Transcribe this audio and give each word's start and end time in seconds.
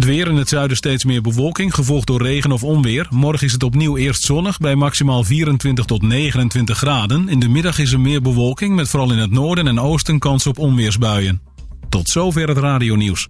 Het 0.00 0.08
weer 0.08 0.28
in 0.28 0.36
het 0.36 0.48
zuiden 0.48 0.76
steeds 0.76 1.04
meer 1.04 1.22
bewolking, 1.22 1.74
gevolgd 1.74 2.06
door 2.06 2.22
regen 2.22 2.52
of 2.52 2.64
onweer. 2.64 3.06
Morgen 3.10 3.46
is 3.46 3.52
het 3.52 3.62
opnieuw 3.62 3.96
eerst 3.96 4.22
zonnig 4.22 4.58
bij 4.58 4.74
maximaal 4.74 5.24
24 5.24 5.84
tot 5.84 6.02
29 6.02 6.78
graden. 6.78 7.28
In 7.28 7.40
de 7.40 7.48
middag 7.48 7.78
is 7.78 7.92
er 7.92 8.00
meer 8.00 8.22
bewolking 8.22 8.74
met 8.74 8.88
vooral 8.88 9.12
in 9.12 9.18
het 9.18 9.30
noorden 9.30 9.66
en 9.66 9.80
oosten 9.80 10.18
kans 10.18 10.46
op 10.46 10.58
onweersbuien. 10.58 11.40
Tot 11.88 12.08
zover 12.08 12.48
het 12.48 12.58
radionieuws. 12.58 13.28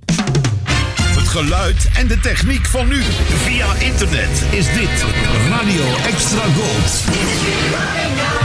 Het 0.92 1.28
geluid 1.28 1.90
en 1.94 2.06
de 2.06 2.20
techniek 2.20 2.66
van 2.66 2.88
nu. 2.88 3.02
Via 3.02 3.74
internet 3.74 4.44
is 4.50 4.72
dit 4.72 5.04
Radio 5.48 5.84
Extra 6.06 6.44
Gold. 6.44 8.39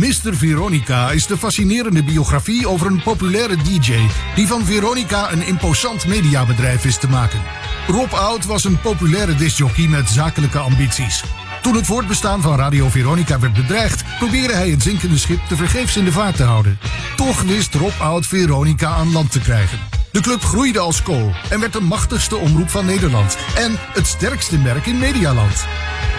Mr. 0.00 0.36
Veronica 0.36 1.10
is 1.10 1.26
de 1.26 1.38
fascinerende 1.38 2.02
biografie 2.02 2.68
over 2.68 2.86
een 2.86 3.02
populaire 3.02 3.56
DJ 3.56 4.06
die 4.34 4.46
van 4.46 4.64
Veronica 4.64 5.32
een 5.32 5.46
imposant 5.46 6.06
mediabedrijf 6.06 6.84
is 6.84 6.98
te 6.98 7.08
maken. 7.08 7.40
Rob 7.86 8.12
Oud 8.12 8.44
was 8.44 8.64
een 8.64 8.80
populaire 8.80 9.34
discjockey 9.34 9.86
met 9.86 10.08
zakelijke 10.08 10.58
ambities. 10.58 11.24
Toen 11.62 11.74
het 11.74 11.86
voortbestaan 11.86 12.42
van 12.42 12.56
Radio 12.56 12.88
Veronica 12.88 13.38
werd 13.38 13.52
bedreigd, 13.52 14.04
probeerde 14.18 14.54
hij 14.54 14.70
het 14.70 14.82
zinkende 14.82 15.18
schip 15.18 15.40
te 15.48 15.56
vergeefs 15.56 15.96
in 15.96 16.04
de 16.04 16.12
vaart 16.12 16.36
te 16.36 16.44
houden. 16.44 16.78
Toch 17.16 17.42
wist 17.42 17.74
Rob 17.74 18.00
Oud 18.00 18.26
Veronica 18.26 18.88
aan 18.88 19.12
land 19.12 19.32
te 19.32 19.40
krijgen. 19.40 19.99
De 20.12 20.20
club 20.20 20.42
groeide 20.42 20.78
als 20.78 21.02
kool 21.02 21.34
en 21.50 21.60
werd 21.60 21.72
de 21.72 21.80
machtigste 21.80 22.36
omroep 22.36 22.70
van 22.70 22.86
Nederland 22.86 23.36
en 23.54 23.78
het 23.78 24.06
sterkste 24.06 24.58
merk 24.58 24.86
in 24.86 24.98
Medialand. 24.98 25.64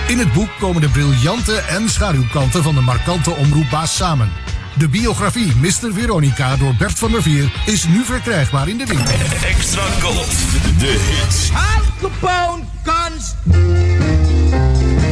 In 0.08 0.20
het 0.20 0.34
boek 0.34 0.50
komen 0.60 0.82
de 0.82 0.90
briljante 0.90 1.56
en 1.56 1.90
schaduwkanten 1.90 2.64
van 2.64 2.76
de 2.76 2.82
markante 2.82 3.32
omroepbaas 3.32 3.96
samen. 3.96 4.32
De 4.78 4.88
biografie 4.88 5.56
Mr. 5.56 5.94
Veronica 5.94 6.56
door 6.56 6.76
Bert 6.76 7.00
van 7.00 7.12
der 7.12 7.22
Veer 7.22 7.52
is 7.66 7.88
nu 7.88 8.04
verkrijgbaar 8.04 8.68
in 8.68 8.78
de 8.78 8.86
winkel. 8.86 9.14
Extra 9.48 9.84
Gold. 10.02 10.32
De 10.80 11.00
hits. 11.10 11.50
Al 11.52 11.82
Capone 12.02 12.64
guns. 12.84 13.36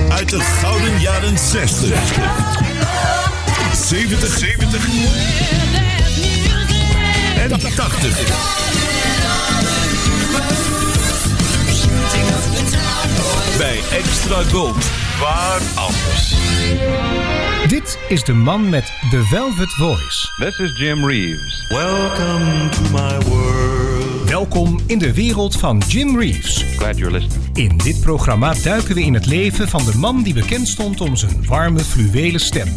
Uit 0.10 0.30
de 0.30 0.40
gouden 0.40 1.00
jaren 1.00 1.38
60. 1.38 1.90
70, 3.74 4.38
70. 4.38 5.89
En 7.50 7.60
80. 7.76 8.16
Bij 13.58 13.80
Extra 13.92 14.44
Gold. 14.44 14.90
Waar 15.20 15.62
anders? 15.76 16.36
Dit 17.68 17.98
is 18.08 18.24
de 18.24 18.34
man 18.34 18.70
met 18.70 18.94
de 19.10 19.24
Velvet 19.24 19.74
Voice. 19.74 20.28
This 20.38 20.60
is 20.60 20.80
Jim 20.80 21.06
Reeves. 21.06 21.68
Welcome 21.68 22.70
to 22.70 22.82
my 22.92 23.28
world. 23.28 24.30
Welkom 24.30 24.80
in 24.86 25.00
de 25.00 25.14
wereld 25.14 25.56
van 25.56 25.82
Jim 25.88 26.20
Reeves. 26.20 26.66
Glad 26.78 26.98
you're 26.98 27.12
listening. 27.20 27.58
In 27.58 27.78
dit 27.78 28.02
programma 28.02 28.54
duiken 28.64 28.96
we 28.96 29.02
in 29.02 29.14
het 29.14 29.26
leven 29.26 29.68
van 29.68 29.86
de 29.86 29.98
man 29.98 30.24
die 30.24 30.34
bekend 30.34 30.68
stond 30.68 31.02
om 31.02 31.16
zijn 31.16 31.46
warme 31.46 31.80
fluwelen 31.80 32.40
stem. 32.40 32.68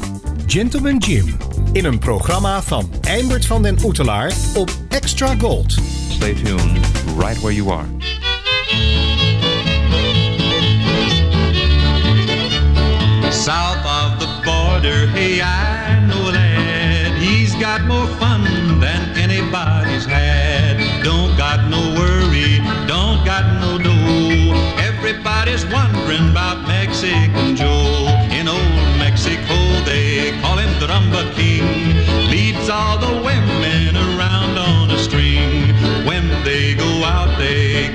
Gentleman 0.52 0.96
Jim. 0.98 1.36
In 1.72 1.84
een 1.84 1.98
programma 1.98 2.62
van 2.62 2.90
Eimert 3.00 3.46
van 3.46 3.62
den 3.62 3.78
Oetelaar 3.84 4.32
op 4.54 4.70
Extra 4.88 5.34
Gold. 5.38 5.72
Stay 6.08 6.34
tuned 6.34 6.78
right 7.18 7.40
where 7.40 7.54
you 7.54 7.70
are. 7.70 7.86
South 13.30 13.84
of 13.84 14.18
the 14.18 14.40
border, 14.44 15.08
hey, 15.08 15.40
I 15.40 16.06
know 16.06 16.28
a 16.28 16.32
lad. 16.32 17.12
He's 17.18 17.54
got 17.54 17.80
more 17.86 18.06
fun 18.18 18.42
than 18.80 19.16
anybody's 19.16 20.04
had. 20.04 21.02
Don't 21.02 21.36
got 21.36 21.68
no 21.68 21.80
worry, 21.98 22.60
don't 22.86 23.24
got 23.24 23.44
no 23.60 23.78
dough. 23.78 24.52
Everybody's 24.76 25.64
wondering 25.64 26.30
about 26.30 26.66
Mexican 26.66 27.51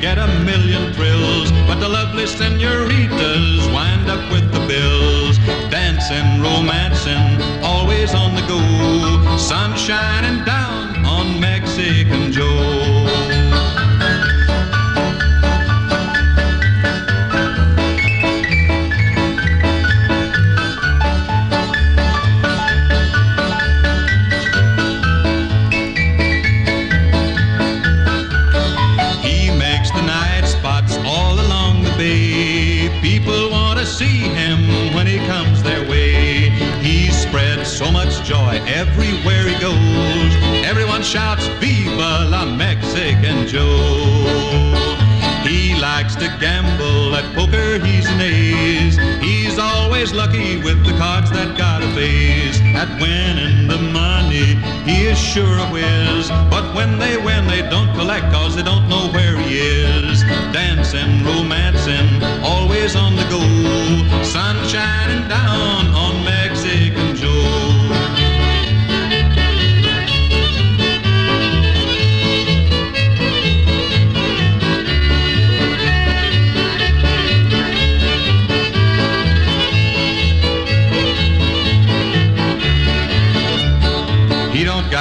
get 0.02 0.18
a 0.18 0.28
million 0.44 0.94
thrills. 0.94 1.52
But 1.68 1.80
the 1.80 1.90
lovely 1.90 2.28
senoritas 2.28 3.68
wind 3.74 4.10
up 4.10 4.24
with 4.32 4.52
the 4.52 4.60
bills. 4.68 5.38
Dancing, 5.70 6.42
romancing, 6.42 7.42
always 7.64 8.14
on 8.14 8.36
the 8.36 8.42
go. 8.48 8.60
Sun 9.38 9.76
shining 9.78 10.44
down 10.46 10.67
He's 50.08 50.16
lucky 50.16 50.56
with 50.64 50.86
the 50.86 50.94
cards 50.98 51.30
that 51.32 51.58
got 51.58 51.84
a 51.84 51.88
face. 51.92 52.62
At 52.80 52.88
winning 53.02 53.68
the 53.68 53.78
money, 53.92 54.56
he 54.90 55.04
is 55.04 55.20
sure 55.20 55.58
a 55.60 55.68
whiz. 55.68 56.30
But 56.50 56.74
when 56.74 56.98
they 56.98 57.18
win, 57.18 57.46
they 57.46 57.62
don't 57.70 57.94
collect 57.94 58.32
cause 58.32 58.56
they 58.56 58.64
don't 58.64 58.88
know 58.88 59.12
where 59.12 59.36
he 59.36 59.60
is. 59.60 60.22
Dancing, 60.56 61.26
romancing, 61.26 62.24
always 62.42 62.96
on 62.96 63.18
the 63.18 63.28
go. 63.28 63.44
Sun 64.24 64.56
shining 64.70 65.28
down 65.28 65.97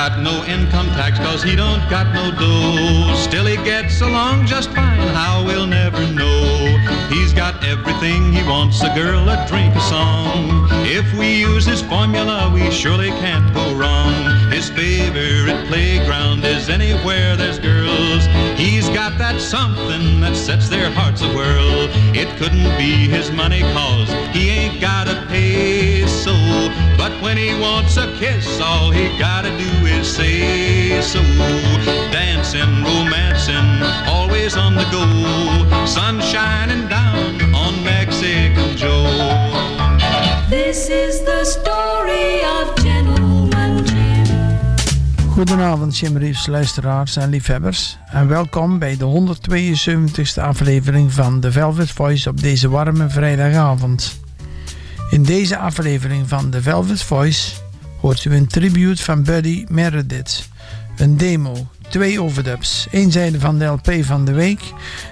got 0.08 0.20
no 0.20 0.44
income 0.44 0.86
tax 0.90 1.18
cause 1.18 1.42
he 1.42 1.56
don't 1.56 1.82
got 1.90 2.06
no 2.14 2.30
dough. 2.30 3.12
Still 3.16 3.44
he 3.44 3.56
gets 3.64 4.00
along 4.00 4.46
just 4.46 4.70
fine, 4.70 5.08
how 5.08 5.44
we'll 5.44 5.66
never 5.66 6.00
know. 6.12 6.78
He's 7.08 7.32
got 7.32 7.64
everything 7.64 8.32
he 8.32 8.42
wants, 8.44 8.80
a 8.82 8.94
girl, 8.94 9.28
a 9.28 9.44
drink, 9.48 9.74
a 9.74 9.80
song. 9.80 10.68
If 10.84 11.12
we 11.18 11.40
use 11.40 11.66
his 11.66 11.82
formula, 11.82 12.52
we 12.54 12.70
surely 12.70 13.08
can't 13.22 13.52
go 13.52 13.74
wrong. 13.74 14.14
His 14.52 14.70
favorite 14.70 15.66
playground 15.66 16.44
is 16.44 16.68
anywhere 16.68 17.34
there's 17.36 17.58
girls. 17.58 18.26
He's 18.56 18.88
got 18.90 19.18
that 19.18 19.40
something 19.40 20.20
that 20.20 20.36
sets 20.36 20.68
their 20.68 20.88
hearts 20.88 21.22
a 21.22 21.28
whirl. 21.34 21.88
It 22.14 22.28
couldn't 22.38 22.78
be 22.78 23.08
his 23.08 23.32
money 23.32 23.62
cause 23.74 24.08
he 24.32 24.50
ain't 24.50 24.80
gotta 24.80 25.26
pay 25.28 26.06
so. 26.06 26.32
But 27.06 27.22
when 27.22 27.36
he 27.36 27.54
wants 27.60 27.96
a 27.98 28.08
kiss, 28.18 28.60
all 28.60 28.90
he 28.90 29.16
gotta 29.16 29.50
do 29.56 29.86
is 29.86 30.16
say 30.16 31.00
so. 31.00 31.20
Dancing, 32.10 32.82
romancing, 32.82 33.68
always 34.08 34.56
on 34.56 34.74
the 34.74 34.86
go. 34.90 35.04
Sun 35.86 36.20
shining 36.20 36.88
down 36.88 37.54
on 37.54 37.84
Mexican 37.84 38.76
Joe. 38.76 39.06
This 40.50 40.88
is 40.88 41.22
the 41.22 41.44
story 41.44 42.42
of 42.42 42.74
Gentleman 42.82 43.84
Jim. 43.84 44.26
Goedenavond, 45.30 45.98
Jim 45.98 46.16
Reeves, 46.16 46.46
luisteraars 46.46 47.16
en 47.16 47.30
liefhebbers. 47.30 47.98
En 48.10 48.28
welkom 48.28 48.78
bij 48.78 48.96
de 48.96 49.04
172e 49.04 50.42
aflevering 50.42 51.12
van 51.12 51.40
The 51.40 51.52
Velvet 51.52 51.90
Voice 51.90 52.28
op 52.28 52.40
deze 52.40 52.68
warme 52.68 53.08
vrijdagavond. 53.08 54.24
In 55.10 55.22
deze 55.22 55.58
aflevering 55.58 56.28
van 56.28 56.50
The 56.50 56.62
Velvet 56.62 57.02
Voice 57.02 57.52
hoort 58.00 58.24
u 58.24 58.34
een 58.34 58.46
tribute 58.46 59.02
van 59.02 59.22
Buddy 59.22 59.64
Meredith. 59.68 60.48
Een 60.96 61.16
demo, 61.16 61.68
twee 61.88 62.22
overdubs, 62.22 62.86
één 62.90 63.12
zijde 63.12 63.40
van 63.40 63.58
de 63.58 63.64
LP 63.64 63.92
van 64.00 64.24
de 64.24 64.32
week 64.32 64.60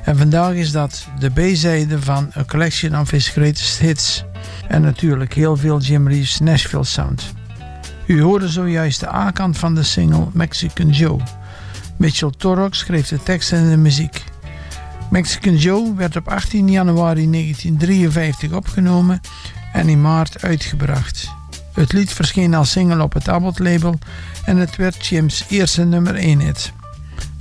en 0.04 0.16
vandaag 0.16 0.52
is 0.52 0.72
dat 0.72 1.06
de 1.18 1.30
B-zijde 1.30 2.02
van 2.02 2.32
A 2.36 2.44
Collection 2.44 3.00
of 3.00 3.10
His 3.10 3.28
Greatest 3.28 3.78
Hits. 3.78 4.24
En 4.68 4.82
natuurlijk 4.82 5.34
heel 5.34 5.56
veel 5.56 5.80
Jim 5.80 6.08
Reeves 6.08 6.38
Nashville 6.38 6.84
Sound. 6.84 7.32
U 8.06 8.22
hoorde 8.22 8.48
zojuist 8.48 9.00
de 9.00 9.12
A-kant 9.12 9.58
van 9.58 9.74
de 9.74 9.82
single 9.82 10.26
Mexican 10.32 10.90
Joe. 10.90 11.20
Mitchell 11.96 12.32
Torrox 12.36 12.78
schreef 12.78 13.08
de 13.08 13.22
tekst 13.22 13.52
en 13.52 13.70
de 13.70 13.76
muziek. 13.76 14.24
Mexican 15.10 15.56
Joe 15.56 15.94
werd 15.94 16.16
op 16.16 16.28
18 16.28 16.70
januari 16.70 17.30
1953 17.30 18.52
opgenomen 18.52 19.20
en 19.74 19.88
in 19.88 20.00
maart 20.00 20.42
uitgebracht. 20.42 21.30
Het 21.72 21.92
lied 21.92 22.12
verscheen 22.12 22.54
als 22.54 22.70
single 22.70 23.02
op 23.02 23.12
het 23.12 23.28
Abbott-label 23.28 23.98
en 24.44 24.56
het 24.56 24.76
werd 24.76 25.06
Jim's 25.06 25.44
eerste 25.48 25.84
nummer 25.84 26.14
1 26.14 26.40
hit. 26.40 26.72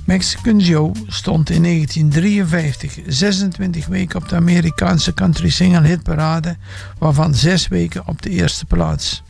Mexican 0.04 0.58
Joe 0.58 0.92
stond 1.06 1.50
in 1.50 1.62
1953 1.62 2.98
26 3.06 3.86
weken 3.86 4.22
op 4.22 4.28
de 4.28 4.36
Amerikaanse 4.36 5.14
country 5.14 5.50
single 5.50 5.86
hitparade, 5.86 6.56
waarvan 6.98 7.34
6 7.34 7.68
weken 7.68 8.06
op 8.06 8.22
de 8.22 8.30
eerste 8.30 8.64
plaats. 8.64 9.22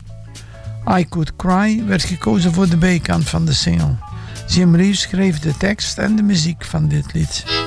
I 0.97 1.05
Could 1.09 1.35
Cry 1.35 1.83
werd 1.85 2.03
gekozen 2.03 2.53
voor 2.53 2.69
de 2.69 2.77
bijkant 2.77 3.29
van 3.29 3.45
de 3.45 3.53
single. 3.53 3.95
Jim 4.47 4.75
Reeves 4.75 5.01
schreef 5.01 5.39
de 5.39 5.57
tekst 5.57 5.97
en 5.97 6.15
de 6.15 6.23
muziek 6.23 6.65
van 6.65 6.87
dit 6.87 7.13
lied. 7.13 7.64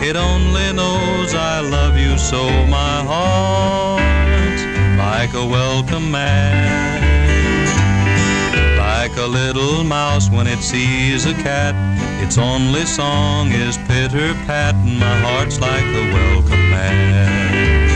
It 0.00 0.14
only 0.14 0.72
knows 0.72 1.34
I 1.34 1.60
love 1.60 1.98
you 1.98 2.16
so 2.18 2.48
my 2.66 3.02
heart's 3.02 4.62
like 4.96 5.34
a 5.34 5.44
welcome 5.44 6.12
mat. 6.12 7.02
Like 8.78 9.16
a 9.16 9.26
little 9.26 9.82
mouse 9.82 10.30
when 10.30 10.46
it 10.46 10.60
sees 10.60 11.26
a 11.26 11.34
cat, 11.34 11.74
its 12.22 12.38
only 12.38 12.86
song 12.86 13.50
is 13.50 13.76
pitter 13.88 14.34
pat, 14.46 14.76
and 14.76 15.00
my 15.00 15.18
heart's 15.18 15.58
like 15.60 15.84
a 15.84 16.12
welcome 16.14 16.70
mat. 16.70 17.87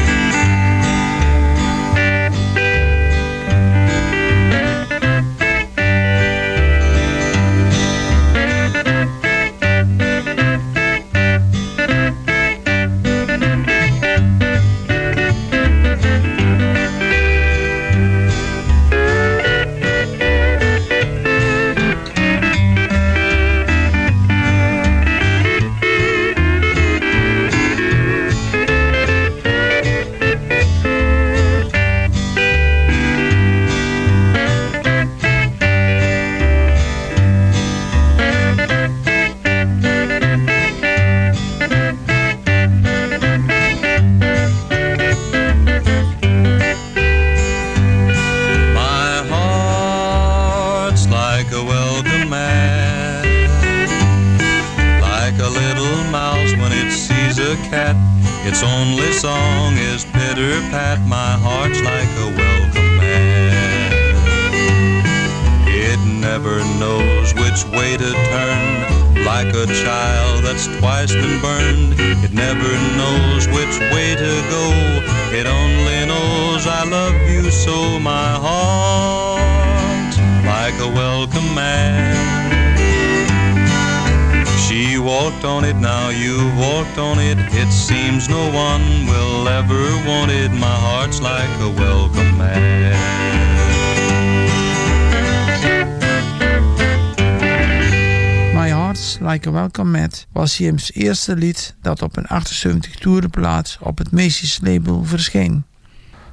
Welkom 99.50 99.92
Welcome 99.92 100.26
was 100.32 100.56
Jim's 100.56 100.92
eerste 100.92 101.36
lied 101.36 101.74
dat 101.80 102.02
op 102.02 102.16
een 102.16 102.26
78 102.26 102.94
toerenplaats 102.94 103.78
op 103.80 103.98
het 103.98 104.10
Macy's 104.10 104.60
label 104.62 105.04
verscheen. 105.04 105.64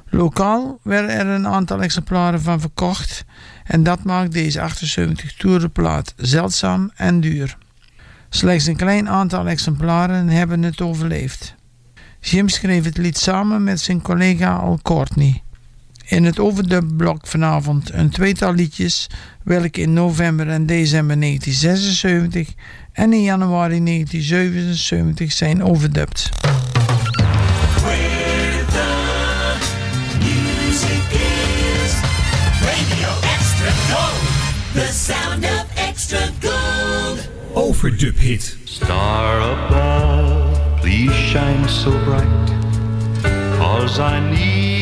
Lokaal 0.08 0.78
werden 0.82 1.10
er 1.10 1.26
een 1.26 1.46
aantal 1.46 1.82
exemplaren 1.82 2.40
van 2.40 2.60
verkocht 2.60 3.24
en 3.64 3.82
dat 3.82 4.04
maakt 4.04 4.32
deze 4.32 4.60
78 4.60 5.34
toerenplaat 5.34 6.14
zeldzaam 6.16 6.90
en 6.94 7.20
duur. 7.20 7.56
Slechts 8.28 8.66
een 8.66 8.76
klein 8.76 9.08
aantal 9.08 9.48
exemplaren 9.48 10.28
hebben 10.28 10.62
het 10.62 10.80
overleefd. 10.80 11.54
Jim 12.20 12.48
schreef 12.48 12.84
het 12.84 12.96
lied 12.96 13.18
samen 13.18 13.64
met 13.64 13.80
zijn 13.80 14.02
collega 14.02 14.54
Al 14.54 14.78
Courtney. 14.82 15.42
In 16.10 16.24
het 16.24 16.38
overdubblok 16.38 17.26
vanavond 17.26 17.92
een 17.92 18.10
tweetal 18.10 18.54
liedjes, 18.54 19.06
welke 19.42 19.80
in 19.80 19.92
november 19.92 20.48
en 20.48 20.66
december 20.66 21.20
1976 21.20 22.54
en 22.92 23.12
in 23.12 23.22
januari 23.22 23.84
1977 23.84 25.32
zijn 25.32 25.64
overdubt. 25.64 26.30
Overdub 37.52 38.18
hit. 38.18 38.56
Star 38.64 39.40
above, 39.40 40.80
please 40.80 41.12
shine 41.12 41.68
so 41.68 41.90
bright, 41.90 42.50
cause 43.58 44.00
I 44.00 44.20
need 44.30 44.79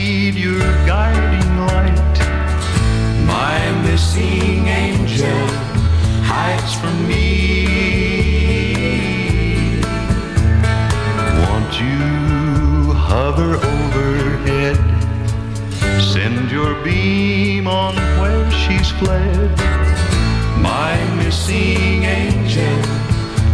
guiding 0.87 1.57
light. 1.67 2.19
My 3.27 3.59
missing 3.83 4.67
angel 4.67 5.47
hides 6.25 6.75
from 6.81 6.97
me. 7.07 8.19
Won't 11.43 11.75
you 11.81 12.93
hover 12.93 13.57
overhead? 13.75 14.79
Send 16.13 16.51
your 16.51 16.75
beam 16.85 17.67
on 17.67 17.95
where 18.21 18.51
she's 18.51 18.91
fled. 18.91 19.51
My 20.61 20.97
missing 21.17 22.05
angel 22.05 22.83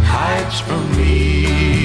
hides 0.03 0.59
from 0.61 0.83
me. 0.97 1.84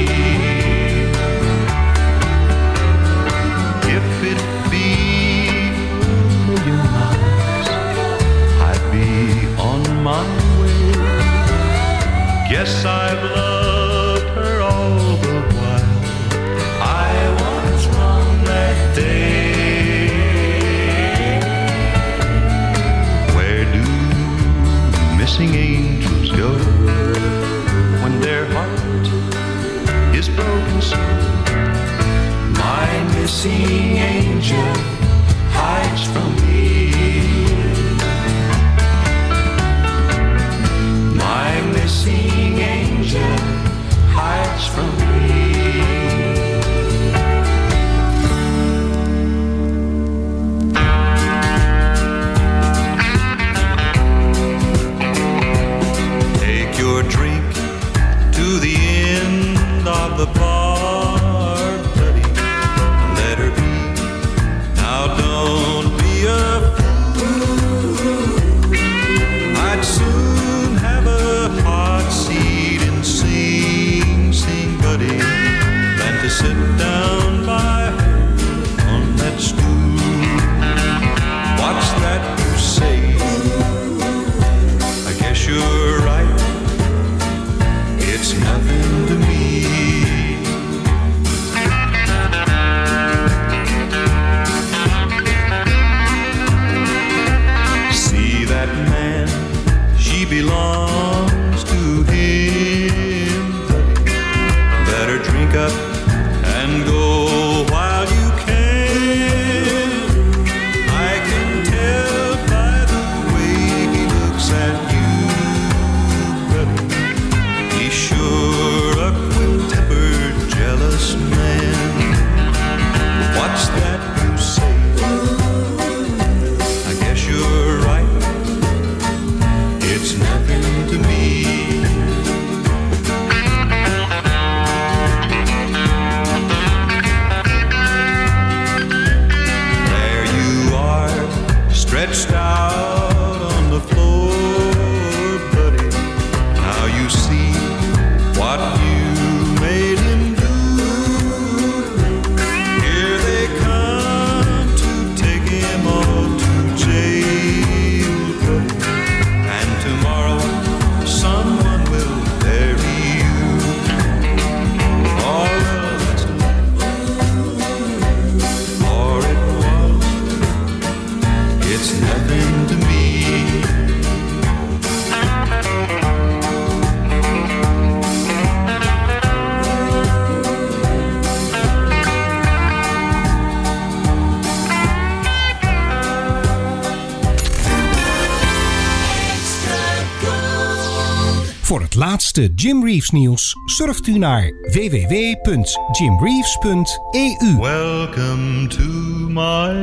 laatste 192.37 192.53
Jim 192.55 192.83
Reeves 192.83 193.09
nieuws 193.09 193.55
surft 193.65 194.07
u 194.07 194.17
naar 194.17 194.51
www.jimreeves.eu. 194.61 197.57
Welcome 197.59 198.67
to 198.67 198.83
my 199.29 199.73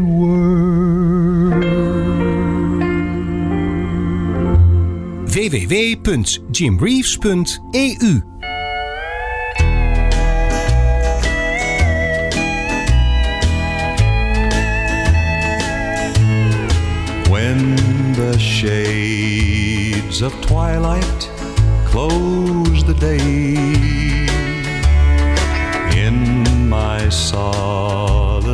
world. 0.00 1.64
www.jimreeves.eu. 5.24 8.20
When 17.30 17.76
the 18.14 18.38
shades 18.38 20.22
of 20.22 20.32
twilight 20.40 21.37
close 21.90 22.84
the 22.84 22.94
day, 22.94 23.54
in 26.06 26.68
my 26.68 27.08
solitude 27.08 28.46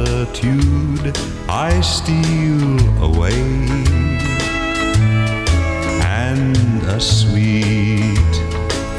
I 1.48 1.80
steal 1.80 2.78
away, 3.02 3.42
and 6.26 6.56
a 6.84 7.00
sweet, 7.00 8.34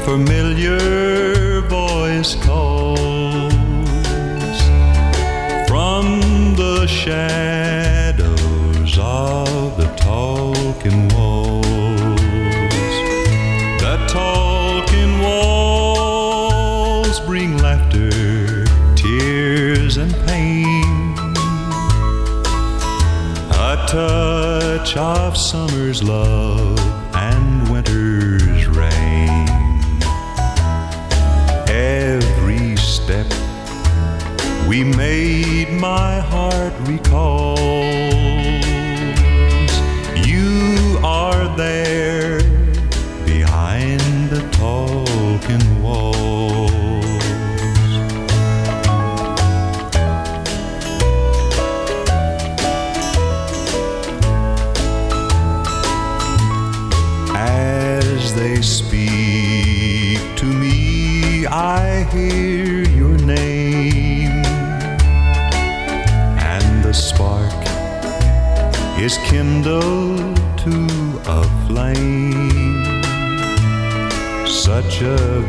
familiar 0.04 1.62
voice 1.62 2.34
calls 2.44 3.00
from 5.66 6.20
the 6.56 6.86
shadows 6.86 8.98
of 8.98 9.78
the 9.78 9.86
talking 9.96 11.08
walls. 11.14 11.35
Touch 23.96 24.94
of 24.98 25.34
summer's 25.38 26.02
love 26.02 26.78
and 27.14 27.66
winter's 27.70 28.66
rain. 28.66 29.48
Every 31.66 32.76
step 32.76 33.26
we 34.68 34.84
made 34.84 35.70
my 35.72 36.20
heart 36.20 36.74
recalls 36.80 37.65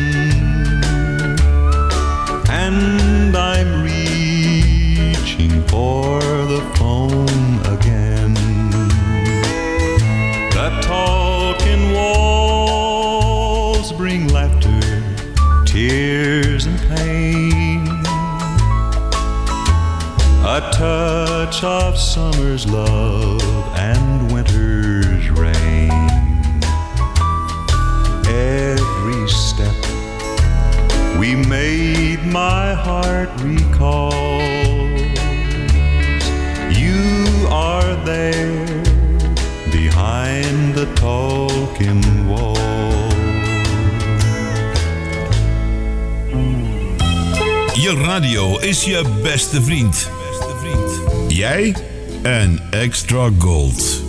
and 2.49 3.35
I'm 3.35 3.83
reaching 3.83 5.61
for 5.67 6.21
the 6.21 6.61
phone 6.75 7.59
again. 7.75 8.33
The 10.51 10.69
talking 10.81 11.91
walls 11.93 13.91
bring 13.91 14.29
laughter, 14.29 15.03
tears, 15.65 16.65
and 16.67 16.79
pain. 16.87 17.87
A 20.41 20.61
touch 20.71 21.63
of 21.65 21.97
summer's 21.97 22.65
love 22.65 23.43
and 23.75 24.28
winter's 24.51 25.29
rain. 25.31 25.89
Every 28.27 29.27
step 29.27 29.75
we 31.17 31.35
made, 31.35 32.25
my 32.25 32.73
heart 32.73 33.29
recalls. 33.41 34.13
You 36.77 37.47
are 37.49 37.95
there 38.05 38.65
behind 39.71 40.75
the 40.75 40.87
wall. 42.27 42.57
Je 47.73 47.95
radio 47.95 48.57
is 48.57 48.83
je 48.83 49.19
beste 49.23 49.61
vriend. 49.61 50.09
Jij 51.27 51.75
en 52.23 52.59
Extra 52.71 53.29
Gold. 53.37 54.08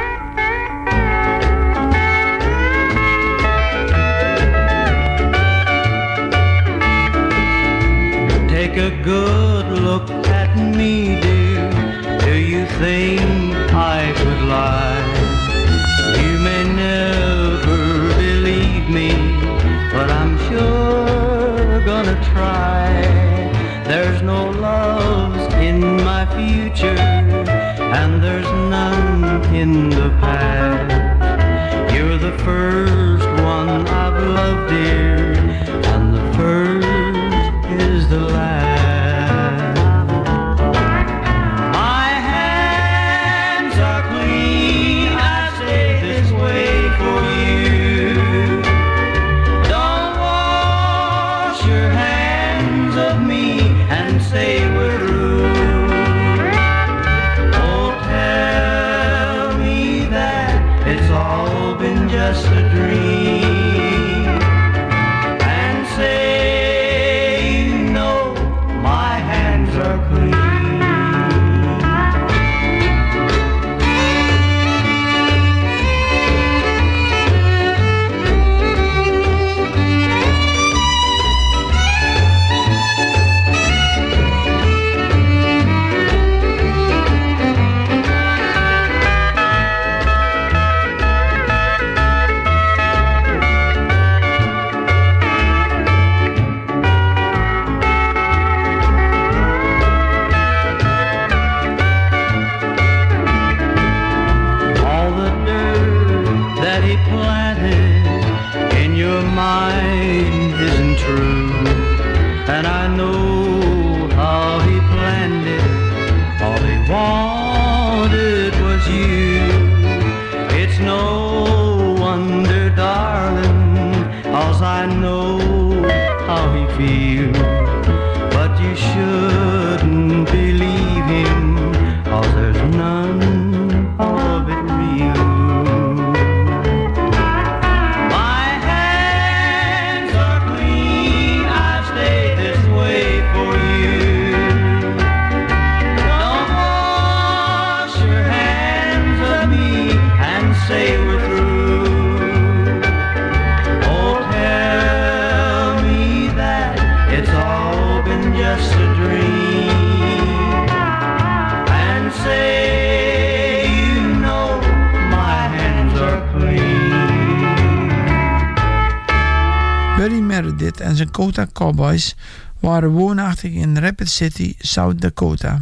En 170.79 170.95
zijn 170.95 171.11
Kota 171.11 171.47
Cowboys 171.53 172.15
waren 172.59 172.89
woonachtig 172.89 173.51
in 173.51 173.77
Rapid 173.77 174.09
City, 174.09 174.55
South 174.59 175.01
Dakota. 175.01 175.61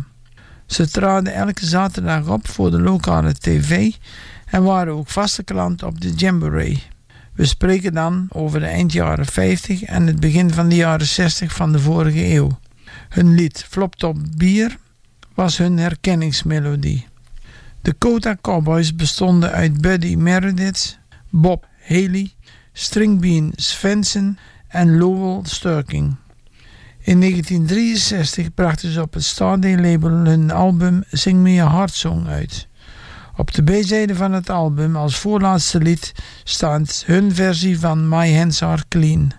Ze 0.66 0.90
traden 0.90 1.34
elke 1.34 1.66
zaterdag 1.66 2.28
op 2.28 2.48
voor 2.48 2.72
de 2.72 2.82
lokale 2.82 3.34
tv 3.34 3.92
en 4.46 4.64
waren 4.64 4.94
ook 4.94 5.08
vaste 5.08 5.44
klant 5.44 5.84
op 5.84 6.02
de 6.02 6.14
Jamboree. 6.14 6.84
We 7.34 7.46
spreken 7.46 7.94
dan 7.94 8.28
over 8.30 8.60
de 8.60 8.66
eind 8.66 8.94
jaren 8.94 9.26
50 9.26 9.84
en 9.84 10.08
het 10.08 10.20
begin 10.20 10.52
van 10.52 10.70
de 10.70 10.76
jaren 10.76 11.08
60 11.08 11.54
van 11.54 11.72
de 11.72 11.80
vorige 11.80 12.34
eeuw. 12.34 12.60
Hun 13.10 13.36
lied 13.36 13.66
Floptop 13.70 14.18
Bier 14.38 14.78
was 15.34 15.58
hun 15.58 15.78
herkenningsmelodie. 15.78 17.08
De 17.82 17.94
Kota 17.94 18.38
Cowboys 18.42 18.96
bestonden 18.96 19.52
uit 19.52 19.82
Buddy 19.82 20.16
Meredith, 20.16 21.00
Bob 21.30 21.68
Haley, 21.88 22.32
Stringbean 22.74 23.52
Svensson 23.56 24.38
en 24.70 24.98
Lowell 24.98 25.40
Sturking. 25.44 26.16
In 27.00 27.20
1963 27.20 28.54
brachten 28.54 28.92
ze 28.92 29.02
op 29.02 29.14
het 29.14 29.24
Starday-label 29.24 30.10
hun 30.10 30.52
album 30.52 31.04
Sing 31.12 31.40
Me 31.40 31.62
a 31.62 31.72
Heart 31.72 31.94
Song 31.94 32.28
uit. 32.28 32.68
Op 33.36 33.54
de 33.54 33.64
B-zijde 33.64 34.16
van 34.16 34.32
het 34.32 34.50
album 34.50 34.96
als 34.96 35.18
voorlaatste 35.18 35.80
lied 35.80 36.14
staat 36.44 37.04
hun 37.06 37.36
versie 37.36 37.80
van 37.80 38.10
My 38.10 38.34
Hands 38.34 38.64
Are 38.64 38.84
Clean. 38.88 39.32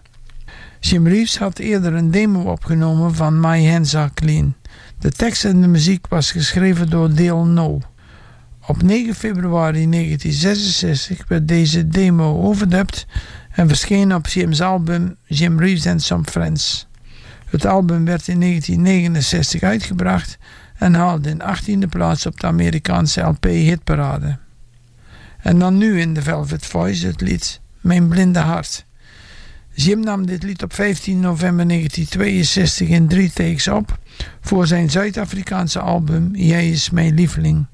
Jim 0.81 1.07
Reeves 1.07 1.39
had 1.39 1.59
eerder 1.59 1.95
een 1.95 2.11
demo 2.11 2.41
opgenomen 2.41 3.15
van 3.15 3.41
My 3.41 3.71
Hands 3.71 3.97
Are 3.97 4.11
Clean. 4.15 4.55
De 4.99 5.11
tekst 5.11 5.45
en 5.45 5.61
de 5.61 5.69
muziek 5.69 6.07
was 6.07 6.33
geschreven 6.33 6.91
door 6.91 7.15
Dale 7.15 7.45
No. 7.45 7.81
Op 8.67 8.83
9 8.83 9.15
februari 9.15 9.91
1966 9.91 11.29
werd 11.29 11.49
deze 11.49 11.89
demo 11.89 12.43
overdubbed 12.43 13.07
en 13.51 13.69
verscheen 13.69 14.15
op 14.15 14.27
Jim's 14.27 14.61
album 14.61 15.17
Jim 15.27 15.59
Reeves 15.59 15.87
and 15.87 16.03
Some 16.03 16.25
Friends. 16.25 16.87
Het 17.51 17.67
album 17.67 18.05
werd 18.05 18.29
in 18.29 18.41
1969 18.41 19.63
uitgebracht 19.63 20.39
en 20.77 20.95
haalde 20.95 21.31
een 21.31 21.43
18e 21.43 21.89
plaats 21.89 22.27
op 22.27 22.41
de 22.41 22.47
Amerikaanse 22.47 23.21
LP-hitparade. 23.21 24.39
En 25.39 25.59
dan 25.59 25.79
nu 25.79 26.01
in 26.01 26.15
de 26.15 26.23
Velvet 26.23 26.67
Voice 26.67 27.07
het 27.07 27.21
lied 27.21 27.61
Mijn 27.81 28.09
Blinde 28.09 28.39
Hart. 28.39 28.85
Jim 29.75 30.01
nam 30.01 30.27
dit 30.27 30.43
lied 30.43 30.63
op 30.63 30.75
15 30.75 31.21
november 31.21 31.69
1962 31.69 32.89
in 32.89 33.09
drie 33.09 33.33
takes 33.33 33.69
op 33.69 33.99
voor 34.41 34.67
zijn 34.67 34.91
Zuid-Afrikaanse 34.91 35.81
album 35.81 36.31
Jij 36.35 36.71
is 36.71 36.91
mijn 36.91 37.15
lieveling. 37.15 37.67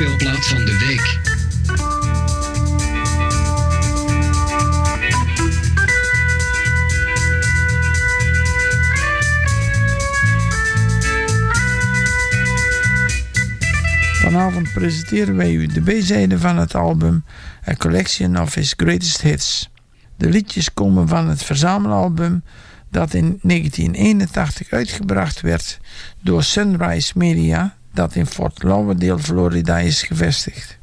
van 0.00 0.64
de 0.64 0.78
week. 0.78 1.18
Vanavond 14.12 14.72
presenteren 14.72 15.36
wij 15.36 15.52
u 15.52 15.66
de 15.66 15.80
B-zijde 15.80 16.38
van 16.38 16.56
het 16.56 16.74
album 16.74 17.24
A 17.68 17.74
Collection 17.74 18.40
of 18.40 18.54
His 18.54 18.74
Greatest 18.76 19.20
Hits. 19.20 19.70
De 20.16 20.28
liedjes 20.28 20.74
komen 20.74 21.08
van 21.08 21.28
het 21.28 21.42
verzamelalbum 21.42 22.42
dat 22.90 23.14
in 23.14 23.38
1981 23.42 24.70
uitgebracht 24.70 25.40
werd 25.40 25.80
door 26.20 26.42
Sunrise 26.42 27.12
Media 27.14 27.78
dat 27.92 28.14
in 28.14 28.26
Fort 28.26 28.62
Lauderdale, 28.62 29.18
Florida 29.18 29.78
is 29.78 30.02
gevestigd. 30.02 30.78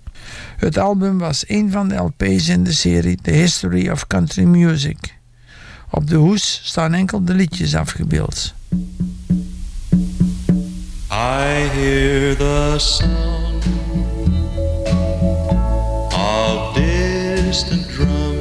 Het 0.58 0.78
album 0.78 1.17
was 1.17 1.43
een 1.48 1.72
van 1.72 1.88
de 1.88 1.96
LP's 1.96 2.48
in 2.48 2.63
de 2.63 2.74
serie 2.74 3.17
The 3.22 3.32
History 3.32 3.89
of 3.89 4.08
Country 4.08 4.43
Music. 4.43 5.15
Op 5.89 6.08
de 6.08 6.15
hoes 6.15 6.62
staan 6.63 6.93
enkel 6.93 7.24
de 7.24 7.34
liedjes 7.34 7.76
afgebeeld. 7.76 8.54
I 11.12 11.70
hear 11.74 12.36
the 12.36 12.76
sound 12.78 13.65
of 16.13 16.74
distant 16.74 17.88
drums. 17.88 18.38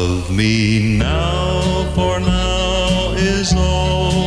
Love 0.00 0.30
me 0.30 0.96
now, 0.96 1.84
for 1.94 2.18
now 2.20 3.12
is 3.18 3.52
all. 3.54 4.19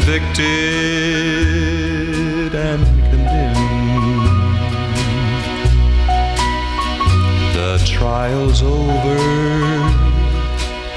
convicted 0.00 0.44
and 2.54 2.84
condemned. 3.10 3.56
The 7.54 7.82
trial's 7.84 8.62
over, 8.62 9.18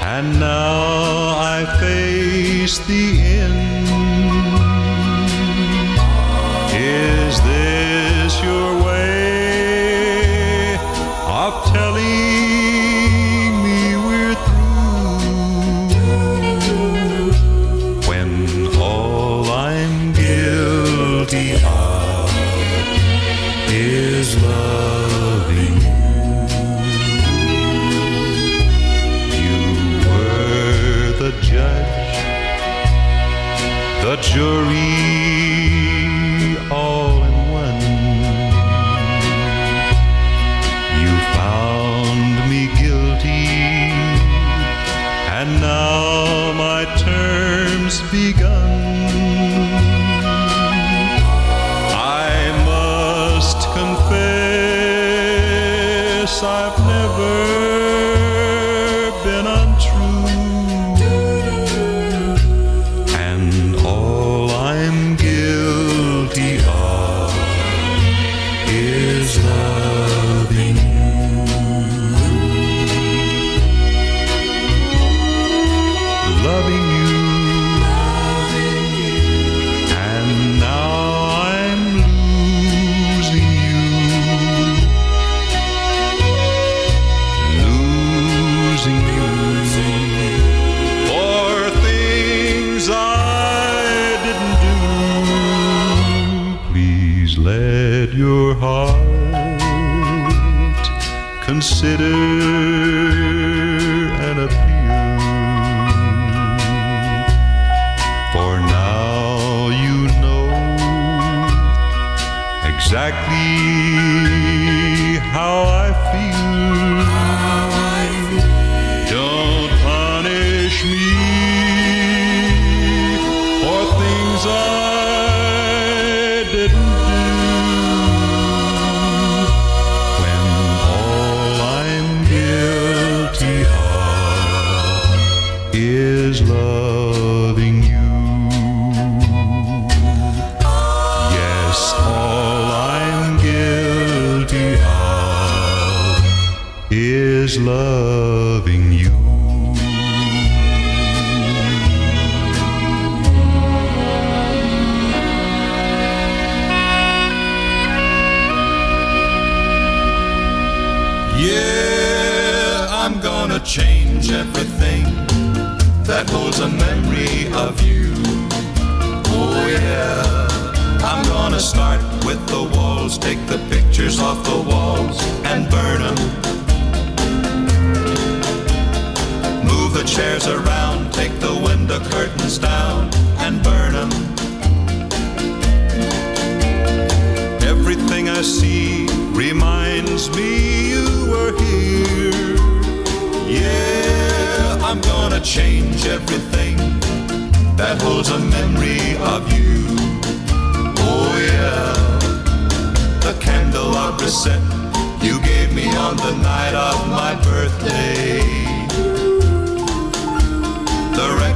and 0.02 0.40
now 0.40 1.36
I 1.38 1.66
face 1.80 2.78
the 2.86 3.20
end. 3.20 3.63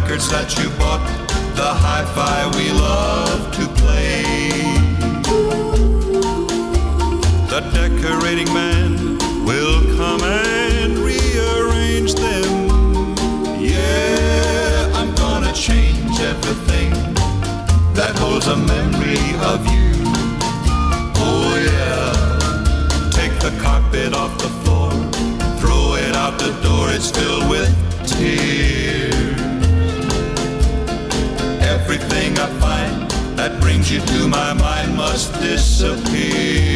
Records 0.08 0.30
that 0.30 0.56
you 0.56 0.70
bought, 0.78 1.04
the 1.54 1.68
hi-fi 1.84 2.46
we 2.56 2.70
love 2.72 3.52
to 3.52 3.66
play. 3.76 4.24
The 7.52 7.60
decorating 7.76 8.50
man 8.54 9.18
will 9.44 9.82
come 9.98 10.22
and 10.22 10.96
rearrange 10.96 12.14
them. 12.14 13.16
Yeah, 13.60 14.90
I'm 14.94 15.14
gonna 15.14 15.52
change 15.52 16.18
everything 16.20 16.90
that 17.92 18.16
holds 18.16 18.46
a 18.46 18.56
memory 18.56 19.28
of 19.52 19.60
you. 19.68 19.92
Oh 21.20 21.52
yeah, 21.70 23.10
take 23.10 23.34
the 23.40 23.52
carpet 23.60 24.14
off 24.14 24.38
the 24.38 24.48
floor, 24.64 24.90
throw 25.60 25.96
it 25.96 26.16
out 26.16 26.38
the 26.38 26.52
door, 26.62 26.88
it's 26.96 27.10
filled 27.10 27.50
with 27.50 27.67
that 33.48 33.60
brings 33.60 33.90
you 33.90 34.00
to 34.00 34.28
my 34.28 34.52
mind 34.52 34.94
must 34.96 35.32
disappear. 35.40 36.67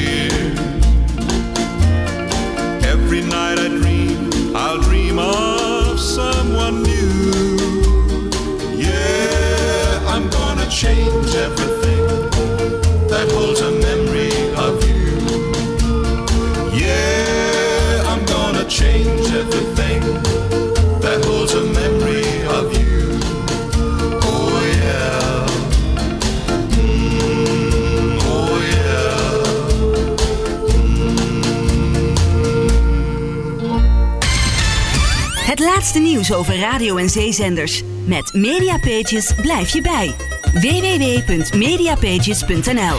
Laatste 35.82 36.00
nieuws 36.00 36.32
over 36.32 36.58
radio- 36.58 36.96
en 36.96 37.08
zeezenders. 37.08 37.82
Met 38.04 38.34
Mediapages 38.34 39.32
blijf 39.40 39.72
je 39.72 39.80
bij. 39.80 40.14
www.mediapages.nl 40.52 42.98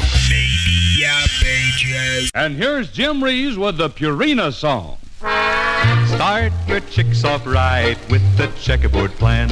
And 2.31 2.57
here's 2.57 2.89
Jim 2.93 3.23
Reeves 3.23 3.55
with 3.55 3.77
the 3.77 3.89
Purina 3.89 4.51
song. 4.51 4.97
Start 6.13 6.51
your 6.67 6.81
chicks 6.89 7.23
off 7.23 7.45
right 7.45 7.97
with 8.09 8.21
the 8.35 8.47
checkerboard 8.61 9.17
plan. 9.17 9.49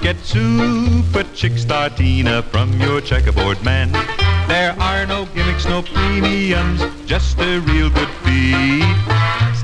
Get 0.00 0.16
super 0.22 1.24
chick 1.34 1.52
startina 1.56 2.42
from 2.50 2.80
your 2.80 3.02
checkerboard 3.02 3.62
man. 3.62 3.90
There 4.46 4.74
are 4.78 5.06
no 5.06 5.26
gimmicks, 5.34 5.64
no 5.64 5.82
premiums, 5.82 6.82
just 7.06 7.40
a 7.40 7.60
real 7.60 7.90
good 7.90 8.08
feed. 8.22 9.07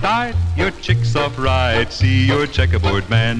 Start 0.04 0.34
your 0.54 0.70
chicks 0.70 1.16
off 1.16 1.38
right, 1.38 1.90
see 1.90 2.26
your 2.26 2.46
checkerboard 2.46 3.08
man. 3.08 3.38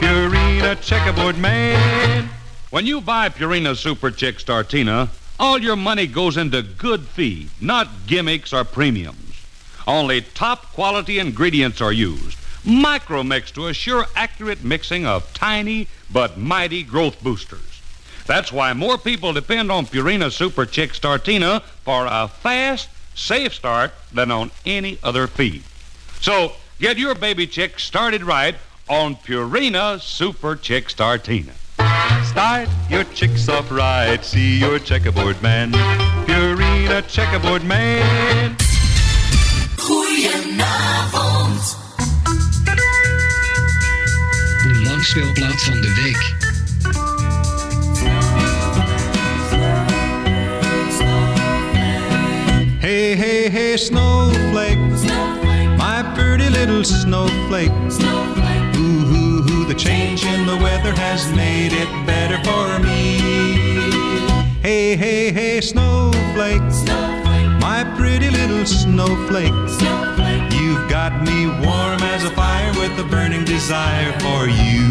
Purina 0.00 0.76
checkerboard 0.82 1.38
man. 1.38 2.28
When 2.70 2.84
you 2.84 3.00
buy 3.00 3.28
Purina 3.28 3.76
Super 3.76 4.10
Chick 4.10 4.38
Startena, 4.38 5.08
all 5.38 5.58
your 5.58 5.76
money 5.76 6.08
goes 6.08 6.36
into 6.36 6.62
good 6.62 7.02
feed, 7.02 7.50
not 7.60 8.08
gimmicks 8.08 8.52
or 8.52 8.64
premiums. 8.64 9.40
Only 9.86 10.22
top 10.22 10.72
quality 10.72 11.20
ingredients 11.20 11.80
are 11.80 11.92
used. 11.92 12.36
Micromix 12.64 13.52
to 13.52 13.68
assure 13.68 14.06
accurate 14.16 14.64
mixing 14.64 15.06
of 15.06 15.32
tiny 15.32 15.86
but 16.12 16.36
mighty 16.36 16.82
growth 16.82 17.22
boosters. 17.22 17.80
That's 18.26 18.50
why 18.50 18.72
more 18.72 18.98
people 18.98 19.32
depend 19.32 19.70
on 19.70 19.86
Purina 19.86 20.32
Super 20.32 20.66
Chick 20.66 20.90
Startena 20.90 21.62
for 21.84 22.06
a 22.10 22.26
fast, 22.26 22.88
safe 23.14 23.54
start 23.54 23.92
than 24.12 24.32
on 24.32 24.50
any 24.66 24.98
other 25.04 25.28
feed. 25.28 25.62
So 26.20 26.52
get 26.78 26.98
your 26.98 27.14
baby 27.14 27.46
chick 27.46 27.78
started 27.78 28.22
right 28.22 28.54
on 28.88 29.16
Purina 29.16 29.98
Super 29.98 30.54
Chick 30.54 30.88
Startena. 30.88 31.52
Start 32.26 32.68
your 32.90 33.04
chicks 33.04 33.48
off 33.48 33.70
right, 33.70 34.22
see 34.22 34.58
your 34.58 34.78
checkerboard 34.78 35.40
man. 35.42 35.72
Purina 36.26 37.02
checkerboard 37.08 37.64
man. 37.64 38.54
Goedenavond. 39.78 41.78
De 44.62 44.80
langspeelplaat 44.84 45.62
van 45.62 45.80
de 45.80 45.94
week. 45.94 46.34
Hey, 52.80 53.16
hey, 53.16 53.48
hey, 53.48 53.76
snowflake. 53.76 54.89
Little 56.60 56.84
snowflake. 56.84 57.70
Ooh, 57.70 59.00
hoo, 59.10 59.40
hoo, 59.40 59.64
the 59.64 59.74
change 59.74 60.26
in 60.26 60.46
the 60.46 60.58
weather 60.58 60.92
has 60.92 61.26
made 61.32 61.72
it 61.72 61.88
better 62.04 62.36
for 62.44 62.78
me. 62.84 63.16
Hey, 64.60 64.94
hey, 64.94 65.32
hey, 65.32 65.62
snowflake. 65.62 66.60
My 67.62 67.90
pretty 67.96 68.28
little 68.28 68.66
snowflake. 68.66 69.54
You've 70.52 70.86
got 70.90 71.22
me 71.24 71.46
warm 71.46 72.02
as 72.02 72.24
a 72.24 72.30
fire 72.32 72.72
with 72.74 72.92
a 73.00 73.08
burning 73.08 73.46
desire 73.46 74.12
for 74.20 74.46
you. 74.46 74.90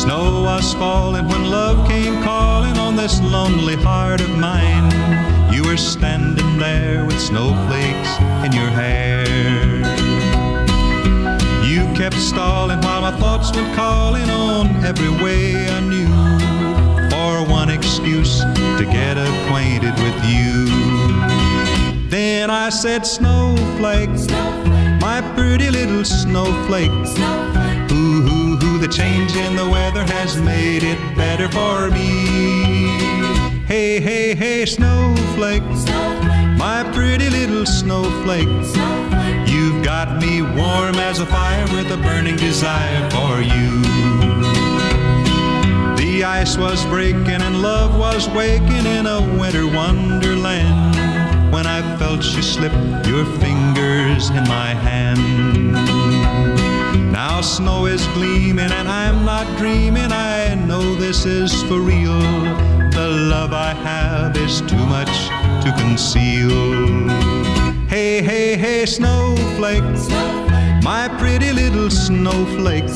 Snow 0.00 0.44
was 0.44 0.72
falling 0.72 1.28
when 1.28 1.50
love 1.50 1.86
came 1.86 2.22
calling 2.22 2.78
on 2.78 2.96
this 2.96 3.20
lonely 3.20 3.76
heart 3.76 4.22
of 4.22 4.30
mine. 4.38 5.15
You 5.56 5.64
were 5.64 5.78
standing 5.78 6.58
there 6.58 7.06
with 7.06 7.18
snowflakes 7.18 8.18
in 8.44 8.52
your 8.52 8.68
hair. 8.68 9.24
You 11.64 11.80
kept 11.96 12.16
stalling 12.16 12.78
while 12.82 13.00
my 13.00 13.12
thoughts 13.18 13.56
were 13.56 13.74
calling 13.74 14.28
on 14.28 14.66
every 14.84 15.08
way 15.08 15.66
I 15.66 15.80
knew 15.80 16.12
for 17.08 17.50
one 17.50 17.70
excuse 17.70 18.40
to 18.40 18.84
get 18.92 19.16
acquainted 19.16 19.94
with 19.94 20.18
you. 20.26 20.66
Then 22.10 22.50
I 22.50 22.68
said, 22.68 23.06
Snowflake, 23.06 24.10
snowflake. 24.14 25.00
my 25.00 25.22
pretty 25.34 25.70
little 25.70 26.04
snowflake. 26.04 26.92
snowflake. 27.06 27.92
Ooh, 27.92 28.28
ooh, 28.28 28.58
ooh, 28.62 28.78
the 28.78 28.88
change 28.88 29.34
in 29.34 29.56
the 29.56 29.66
weather 29.66 30.04
has 30.04 30.36
made 30.36 30.82
it 30.82 30.98
better 31.16 31.48
for 31.48 31.90
me. 31.90 33.35
Hey, 33.76 34.00
hey, 34.00 34.34
hey, 34.34 34.64
snowflake, 34.64 35.62
my 36.56 36.82
pretty 36.94 37.28
little 37.28 37.66
snowflake. 37.66 38.48
You've 39.46 39.84
got 39.84 40.16
me 40.18 40.40
warm 40.40 40.94
as 40.94 41.20
a 41.20 41.26
fire 41.26 41.66
with 41.74 41.92
a 41.92 41.98
burning 41.98 42.36
desire 42.36 43.10
for 43.10 43.42
you. 43.42 43.82
The 45.98 46.24
ice 46.24 46.56
was 46.56 46.86
breaking 46.86 47.42
and 47.42 47.60
love 47.60 47.98
was 47.98 48.30
waking 48.30 48.86
in 48.86 49.06
a 49.06 49.20
winter 49.38 49.66
wonderland 49.66 51.52
when 51.52 51.66
I 51.66 51.82
felt 51.98 52.24
you 52.24 52.40
slip 52.40 52.72
your 53.06 53.26
fingers 53.42 54.30
in 54.30 54.44
my 54.48 54.72
hand. 54.88 55.74
Now 57.12 57.42
snow 57.42 57.84
is 57.84 58.06
gleaming 58.14 58.72
and 58.72 58.88
I'm 58.88 59.26
not 59.26 59.46
dreaming. 59.58 60.12
I 60.12 60.54
know 60.54 60.94
this 60.94 61.26
is 61.26 61.62
for 61.64 61.78
real. 61.78 62.75
The 62.96 63.08
love 63.08 63.52
I 63.52 63.74
have 63.74 64.34
is 64.38 64.62
too 64.62 64.86
much 64.86 65.28
to 65.62 65.70
conceal. 65.76 67.10
Hey, 67.88 68.22
hey, 68.22 68.56
hey, 68.56 68.86
snowflake, 68.86 69.84
my 70.82 71.14
pretty 71.18 71.52
little 71.52 71.90
snowflake. 71.90 72.88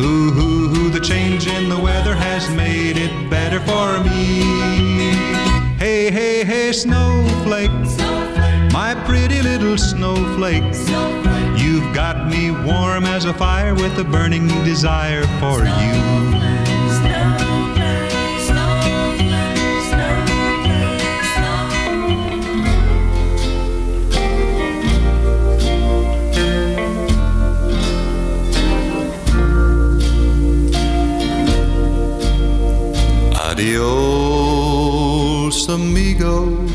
Ooh, 0.00 0.32
ooh, 0.40 0.74
ooh, 0.74 0.88
the 0.88 1.00
change 1.00 1.46
in 1.46 1.68
the 1.68 1.78
weather 1.78 2.14
has 2.14 2.48
made 2.56 2.96
it 2.96 3.28
better 3.28 3.60
for 3.60 4.02
me. 4.02 5.12
Hey, 5.76 6.10
hey, 6.10 6.42
hey, 6.42 6.72
snowflake, 6.72 7.70
my 8.72 8.94
pretty 9.04 9.42
little 9.42 9.76
snowflake. 9.76 10.64
You've 11.60 11.94
got 11.94 12.26
me 12.26 12.52
warm 12.52 13.04
as 13.04 13.26
a 13.26 13.34
fire 13.34 13.74
with 13.74 13.98
a 13.98 14.04
burning 14.04 14.48
desire 14.64 15.26
for 15.40 15.58
you. 15.58 16.49
Adios, 33.70 35.68
amigo. 35.68 36.66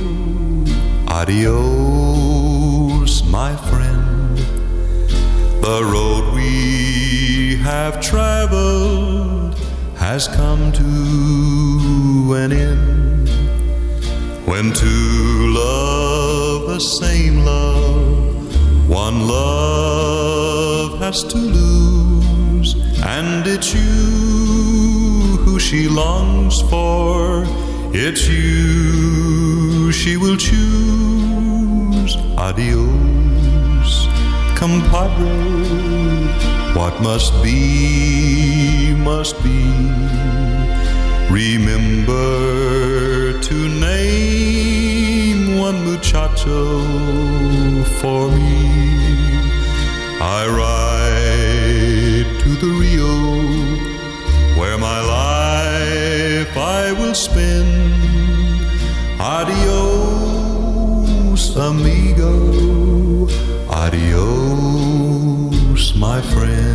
Adios, 1.10 1.62
my 3.26 3.54
friend. 3.68 4.38
The 5.62 5.84
road 5.92 6.34
we 6.34 7.58
have 7.58 8.00
traveled 8.00 9.60
has 9.98 10.30
come 10.30 10.72
to 10.72 12.34
an 12.36 12.54
end. 12.54 13.28
When 14.48 14.72
two 14.72 15.50
love 15.54 16.70
the 16.70 16.80
same 16.80 17.44
love, 17.44 18.88
one 18.88 19.28
love 19.28 21.02
has 21.02 21.26
to 21.26 21.38
lose, 21.38 22.76
and 23.04 23.46
it's 23.46 23.74
you 23.74 24.75
she 25.66 25.88
longs 25.88 26.62
for. 26.70 27.44
It's 27.92 28.28
you 28.28 29.92
she 29.92 30.16
will 30.16 30.38
choose. 30.38 32.16
Adios, 32.38 33.92
compadre. 34.56 35.34
What 36.76 37.02
must 37.02 37.34
be, 37.42 38.94
must 38.98 39.42
be. 39.44 39.64
Remember 41.32 42.22
to 43.42 43.56
name 43.90 45.58
one 45.58 45.84
muchacho 45.84 46.84
for 48.00 48.30
me. 48.30 48.70
I 50.22 50.42
ride 50.62 52.30
to 52.42 52.50
the 52.64 52.72
Rio 52.82 53.45
I 56.58 56.94
will 56.94 57.14
spin. 57.14 57.66
Adios, 59.20 60.36
amigo. 61.58 63.28
Adios, 63.70 64.64
my 65.96 66.22
friend. 66.22 66.75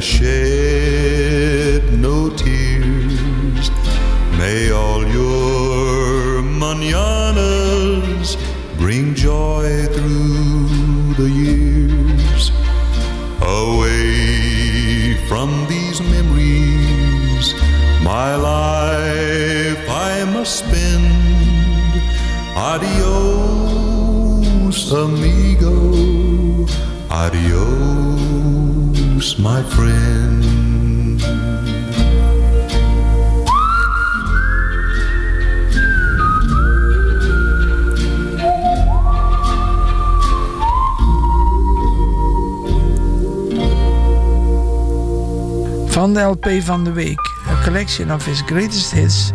cheia. 0.00 1.07
Van 45.98 46.14
de 46.14 46.20
LP 46.20 46.48
van 46.62 46.84
de 46.84 46.92
week, 46.92 47.20
A 47.48 47.64
Collection 47.64 48.12
of 48.12 48.24
His 48.24 48.42
Greatest 48.46 48.92
Hits, 48.92 49.30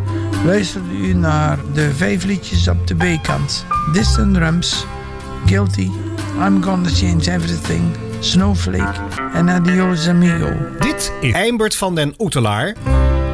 luisterde 0.45 0.97
u 0.97 1.13
naar 1.13 1.59
de 1.73 1.93
vijf 1.93 2.23
liedjes 2.23 2.67
op 2.67 2.87
de 2.87 2.95
B-kant. 2.95 3.65
Distant 3.93 4.33
Drums, 4.33 4.85
Guilty, 5.45 5.89
I'm 6.39 6.63
Gonna 6.63 6.89
Change 6.89 7.31
Everything, 7.31 7.83
Snowflake 8.23 8.99
en 9.33 9.49
Adios 9.49 10.07
Amigo. 10.07 10.51
Dit 10.79 11.11
is 11.21 11.33
Eimbert 11.33 11.75
van 11.75 11.95
den 11.95 12.13
Oetelaar 12.17 12.75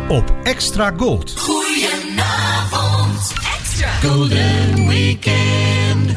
op 0.07 0.33
Extra 0.43 0.93
Gold. 0.97 1.33
Goedenavond, 1.37 3.33
extra 3.59 3.89
golden 4.01 4.87
weekend. 4.87 6.11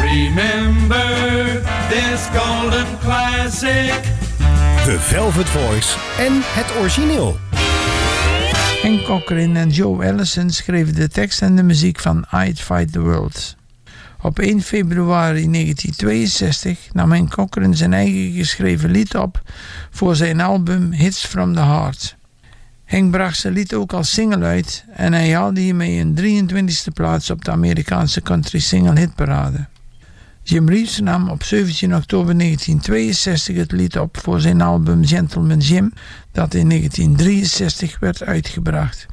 Remember 0.00 1.62
this 1.88 2.28
golden 2.40 2.86
classic. 3.00 4.02
The 4.84 4.96
Velvet 4.98 5.48
Voice 5.48 5.96
en 6.18 6.32
het 6.42 6.66
origineel. 6.80 7.36
Hank 8.82 9.04
Cochran 9.04 9.56
en 9.56 9.70
Joe 9.70 10.04
Ellison 10.04 10.50
schreven 10.50 10.94
de 10.94 11.08
tekst 11.08 11.42
en 11.42 11.56
de 11.56 11.62
muziek 11.62 12.00
van 12.00 12.24
I'd 12.32 12.60
Fight 12.60 12.92
the 12.92 13.00
World. 13.00 13.56
Op 14.26 14.38
1 14.38 14.62
februari 14.62 15.50
1962 15.50 16.78
nam 16.92 17.12
Hank 17.12 17.30
Cochran 17.34 17.74
zijn 17.74 17.92
eigen 17.92 18.32
geschreven 18.32 18.90
lied 18.90 19.16
op 19.16 19.42
voor 19.90 20.16
zijn 20.16 20.40
album 20.40 20.92
Hits 20.92 21.26
from 21.26 21.54
the 21.54 21.60
Heart. 21.60 22.16
Henk 22.84 23.10
bracht 23.10 23.38
zijn 23.38 23.52
lied 23.52 23.74
ook 23.74 23.92
als 23.92 24.10
single 24.10 24.44
uit 24.44 24.84
en 24.92 25.12
hij 25.12 25.30
haalde 25.30 25.60
hiermee 25.60 26.00
een 26.00 26.50
23e 26.50 26.92
plaats 26.94 27.30
op 27.30 27.44
de 27.44 27.50
Amerikaanse 27.50 28.22
country 28.22 28.58
single 28.58 28.98
hitparade. 28.98 29.66
Jim 30.42 30.68
Reeves 30.68 31.00
nam 31.00 31.28
op 31.28 31.42
17 31.42 31.94
oktober 31.94 32.38
1962 32.38 33.56
het 33.56 33.72
lied 33.72 33.98
op 33.98 34.18
voor 34.22 34.40
zijn 34.40 34.60
album 34.60 35.06
Gentleman 35.06 35.58
Jim, 35.58 35.92
dat 36.32 36.54
in 36.54 36.68
1963 36.68 37.98
werd 37.98 38.22
uitgebracht. 38.22 39.06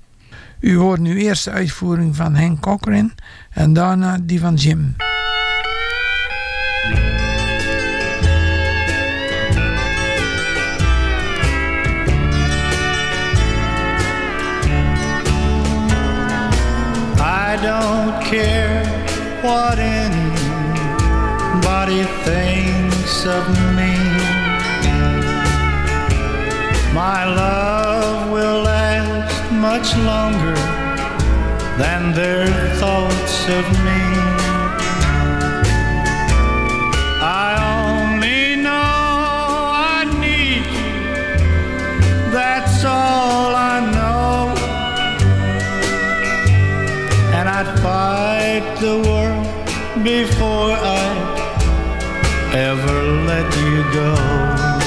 U 0.63 0.77
hoort 0.77 0.99
nu 0.99 1.17
eerst 1.17 1.43
de 1.43 1.51
uitvoering 1.51 2.15
van 2.15 2.35
Hank 2.35 2.61
Cochran 2.61 3.11
en 3.49 3.73
daarna 3.73 4.17
die 4.21 4.39
van 4.39 4.55
Jim. 4.55 4.95
I 17.19 17.57
don't 17.61 18.23
care 18.29 18.83
what 19.41 19.77
anybody 19.79 20.45
thinks 22.23 23.25
of 23.25 23.47
me. 23.75 23.93
My 26.93 27.25
love 27.35 27.82
much 29.77 29.95
longer 29.97 30.55
than 31.81 32.13
their 32.13 32.45
thoughts 32.81 33.35
of 33.57 33.65
me. 33.87 34.03
I 37.41 37.49
only 37.81 38.55
know 38.65 38.91
I 39.95 39.99
need 40.25 40.65
you. 40.79 40.95
That's 42.37 42.85
all 42.85 43.55
I 43.73 43.75
know. 43.95 44.53
And 47.37 47.45
I'd 47.57 47.71
fight 47.85 48.65
the 48.85 48.95
world 49.07 50.03
before 50.03 50.73
I 50.99 51.09
ever 52.69 52.97
let 53.31 53.47
you 53.65 53.77
go. 53.99 54.82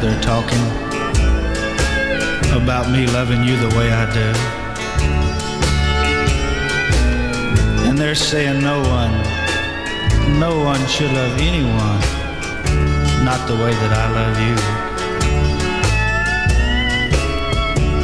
they're 0.00 0.20
talking 0.22 0.64
about 2.56 2.90
me 2.90 3.06
loving 3.08 3.44
you 3.44 3.54
the 3.58 3.68
way 3.76 3.92
I 3.92 4.06
do. 4.14 4.32
And 7.86 7.98
they're 7.98 8.14
saying 8.14 8.62
no 8.62 8.80
one, 8.80 9.12
no 10.38 10.58
one 10.64 10.80
should 10.86 11.12
love 11.12 11.38
anyone, 11.38 12.00
not 13.26 13.46
the 13.46 13.54
way 13.56 13.72
that 13.72 13.92
I 13.92 14.10
love 14.20 14.40
you. 14.40 14.56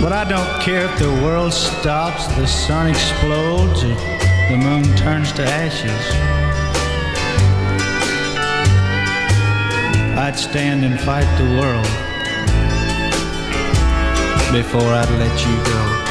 But 0.03 0.13
I 0.13 0.25
don't 0.29 0.63
care 0.63 0.85
if 0.85 0.99
the 0.99 1.11
world 1.25 1.55
stops, 1.55 2.27
the 2.37 2.47
sun 2.47 2.89
explodes, 2.89 3.85
or 3.85 3.95
the 4.51 4.59
moon 4.63 4.85
turns 4.97 5.33
to 5.33 5.45
ashes. 5.45 6.36
I'd 10.27 10.37
stand 10.37 10.85
and 10.85 10.99
fight 10.99 11.23
the 11.39 11.45
world 11.45 11.87
before 14.53 14.93
I'd 14.93 15.09
let 15.21 15.47
you 15.47 15.65
go. 15.65 16.06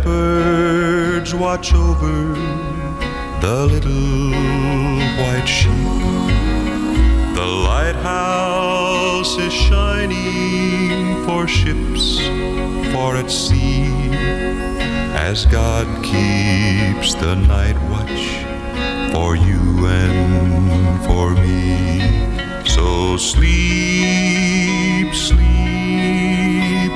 Shepherds 0.00 1.34
watch 1.34 1.74
over 1.74 2.32
the 3.42 3.66
little 3.66 4.30
white 5.20 5.44
sheep. 5.44 5.74
The 7.34 7.44
lighthouse 7.44 9.36
is 9.36 9.52
shining 9.52 11.22
for 11.26 11.46
ships 11.46 12.18
for 12.94 13.16
at 13.16 13.30
sea 13.30 13.92
as 15.12 15.44
God 15.44 15.86
keeps 16.02 17.12
the 17.14 17.34
night 17.34 17.76
watch 17.90 18.46
for 19.12 19.36
you 19.36 19.86
and 19.86 21.04
for 21.04 21.34
me. 21.34 22.64
So 22.64 23.18
sleep, 23.18 23.54
sleep 25.14 25.40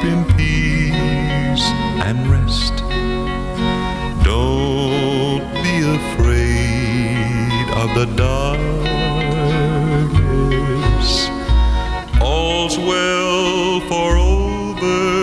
in 0.04 0.24
peace 0.36 1.66
and 2.06 2.26
rest. 2.30 2.73
Of 7.84 7.94
the 7.94 8.06
darkness. 8.16 8.88
All's 12.18 12.78
well 12.78 13.80
for 13.80 14.16
over 14.16 15.13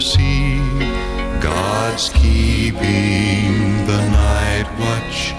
sea. 0.00 0.60
God's 1.40 2.10
keeping 2.10 3.86
the 3.86 4.00
night 4.10 4.66
watch 4.78 5.34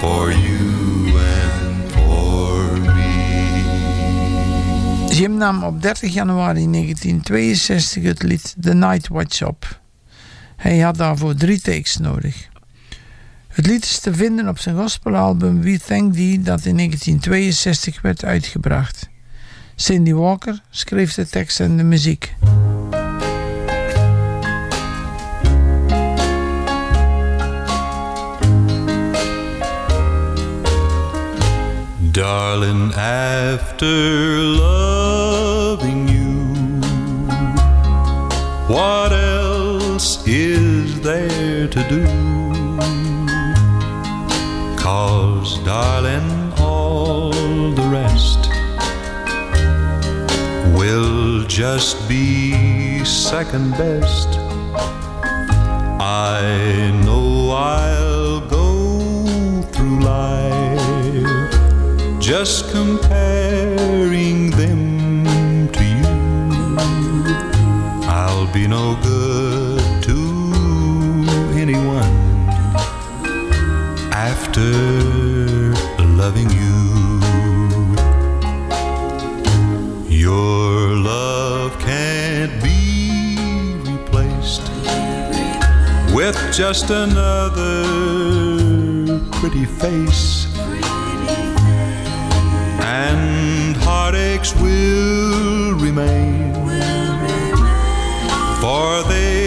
for 0.00 0.32
you 0.32 1.18
and 1.18 1.90
for 1.90 2.80
me. 2.94 3.62
Jim 5.14 5.36
nam 5.36 5.64
op 5.64 5.82
30 5.82 6.12
januari 6.12 6.70
1962 6.70 8.02
het 8.02 8.22
lied 8.22 8.54
The 8.60 8.74
Night 8.74 9.08
Watch 9.08 9.42
op. 9.42 9.80
Hij 10.56 10.78
had 10.78 10.96
daarvoor 10.96 11.34
drie 11.34 11.60
takes 11.60 11.96
nodig. 11.96 12.48
Het 13.48 13.66
lied 13.66 13.84
is 13.84 13.98
te 13.98 14.14
vinden 14.14 14.48
op 14.48 14.58
zijn 14.58 14.76
gospelalbum 14.76 15.62
We 15.62 15.78
Thank 15.86 16.14
Thee 16.14 16.40
dat 16.42 16.64
in 16.64 16.76
1962 16.76 18.00
werd 18.00 18.24
uitgebracht. 18.24 19.08
Cindy 19.74 20.12
Walker 20.12 20.62
schreef 20.70 21.14
de 21.14 21.28
tekst 21.28 21.60
en 21.60 21.76
de 21.76 21.82
muziek. 21.82 22.34
Darling, 32.22 32.92
after 32.94 33.84
loving 34.64 36.06
you, 36.06 36.54
what 38.72 39.12
else 39.12 40.24
is 40.24 41.00
there 41.00 41.66
to 41.66 41.82
do? 41.88 42.04
Cause, 44.76 45.58
darling, 45.64 46.52
all 46.60 47.32
the 47.72 47.88
rest 47.90 48.48
will 50.78 51.44
just 51.48 52.08
be 52.08 53.04
second 53.04 53.72
best. 53.72 54.28
I 56.00 56.92
know 57.04 57.50
I'll 57.50 58.01
just 62.38 62.70
comparing 62.70 64.50
them 64.52 65.68
to 65.70 65.84
you. 65.84 66.16
I'll 68.08 68.50
be 68.54 68.66
no 68.66 68.96
good 69.02 70.02
to 70.04 70.18
anyone 71.60 72.14
after 74.30 74.62
loving 76.16 76.48
you. 76.62 76.80
Your 80.08 80.96
love 80.96 81.78
can't 81.80 82.62
be 82.62 83.76
replaced 83.90 84.70
with 86.14 86.38
just 86.50 86.88
another 86.88 87.84
pretty 89.32 89.66
face. 89.66 90.41
And 92.94 93.74
heartaches 93.78 94.54
will 94.60 95.72
remain, 95.86 96.52
will 96.52 97.16
remain. 97.22 97.56
for 98.60 99.02
they 99.08 99.41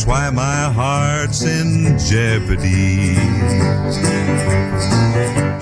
That's 0.00 0.08
why 0.08 0.30
my 0.30 0.72
heart's 0.72 1.42
in 1.42 1.98
jeopardy. 1.98 3.20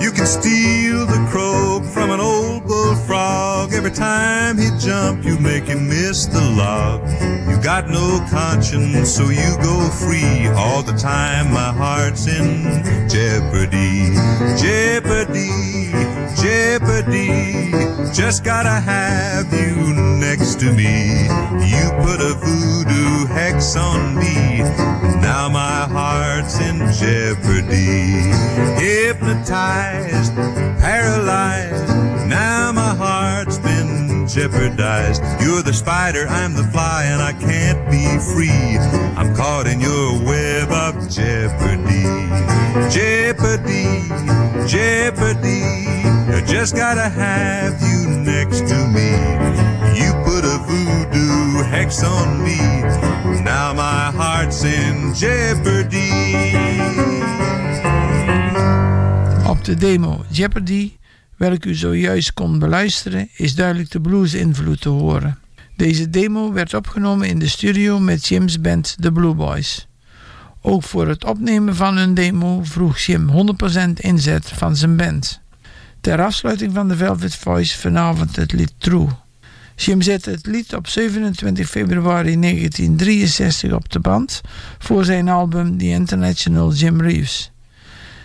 You 0.01 0.11
can 0.13 0.25
steal 0.25 1.05
the 1.05 1.27
croak 1.29 1.83
from 1.83 2.09
an 2.09 2.21
old 2.21 2.65
bullfrog. 2.65 3.73
Every 3.73 3.91
time 3.91 4.57
he 4.57 4.69
jump, 4.79 5.25
you 5.25 5.37
make 5.39 5.65
him 5.65 5.89
miss 5.89 6.25
the 6.25 6.39
log. 6.39 7.01
You 7.49 7.61
got 7.61 7.89
no 7.89 8.25
conscience, 8.31 9.13
so 9.13 9.23
you 9.29 9.57
go 9.61 9.89
free. 9.89 10.47
All 10.55 10.83
the 10.83 10.93
time, 10.93 11.51
my 11.51 11.73
heart's 11.73 12.25
in 12.27 12.63
jeopardy. 13.09 14.15
Jeopardy, 14.55 15.91
jeopardy. 16.41 17.71
Just 18.13 18.45
gotta 18.45 18.69
have 18.69 19.28
Hypnotized, 29.49 30.35
paralyzed. 30.79 31.89
Now 32.27 32.71
my 32.71 32.93
heart's 32.93 33.57
been 33.57 34.27
jeopardized. 34.27 35.23
You're 35.41 35.63
the 35.63 35.73
spider, 35.73 36.27
I'm 36.27 36.53
the 36.53 36.65
fly, 36.65 37.05
and 37.05 37.19
I 37.19 37.33
can't 37.33 37.89
be 37.89 38.05
free. 38.31 38.77
I'm 39.17 39.35
caught 39.35 39.65
in 39.65 39.81
your 39.81 40.23
web 40.23 40.69
of 40.69 41.09
jeopardy. 41.09 42.05
Jeopardy, 42.93 44.05
jeopardy. 44.69 45.63
I 46.31 46.43
just 46.45 46.75
gotta 46.75 47.09
have 47.09 47.81
you 47.81 48.07
next 48.19 48.67
to 48.69 48.77
me. 48.93 49.09
You 49.97 50.13
put 50.29 50.45
a 50.45 50.59
voodoo 50.69 51.63
hex 51.63 52.03
on 52.03 52.43
me. 52.43 52.59
Now 53.41 53.73
my 53.73 54.11
heart's 54.11 54.63
in 54.63 55.15
jeopardy. 55.15 57.08
Op 59.59 59.65
de 59.65 59.75
demo 59.75 60.25
Jeopardy, 60.29 60.91
welke 61.37 61.69
u 61.69 61.75
zojuist 61.75 62.33
kon 62.33 62.59
beluisteren, 62.59 63.29
is 63.35 63.55
duidelijk 63.55 63.91
de 63.91 64.01
blues-invloed 64.01 64.81
te 64.81 64.89
horen. 64.89 65.37
Deze 65.75 66.09
demo 66.09 66.53
werd 66.53 66.73
opgenomen 66.73 67.27
in 67.27 67.39
de 67.39 67.47
studio 67.47 67.99
met 67.99 68.27
Jim's 68.27 68.61
band 68.61 68.95
The 68.99 69.11
Blue 69.11 69.33
Boys. 69.33 69.87
Ook 70.61 70.83
voor 70.83 71.07
het 71.07 71.25
opnemen 71.25 71.75
van 71.75 71.97
hun 71.97 72.13
demo 72.13 72.63
vroeg 72.63 72.99
Jim 72.99 73.29
100% 73.87 73.93
inzet 73.93 74.51
van 74.55 74.75
zijn 74.75 74.97
band. 74.97 75.41
Ter 76.01 76.21
afsluiting 76.21 76.73
van 76.73 76.87
de 76.87 76.95
Velvet 76.95 77.35
Voice 77.35 77.77
vanavond 77.77 78.35
het 78.35 78.51
lied 78.51 78.73
True. 78.77 79.07
Jim 79.75 80.01
zette 80.01 80.29
het 80.29 80.45
lied 80.45 80.73
op 80.75 80.87
27 80.87 81.69
februari 81.69 82.39
1963 82.39 83.73
op 83.73 83.89
de 83.89 83.99
band 83.99 84.41
voor 84.77 85.05
zijn 85.05 85.29
album 85.29 85.77
The 85.77 85.85
International 85.85 86.73
Jim 86.73 87.01
Reeves. 87.01 87.51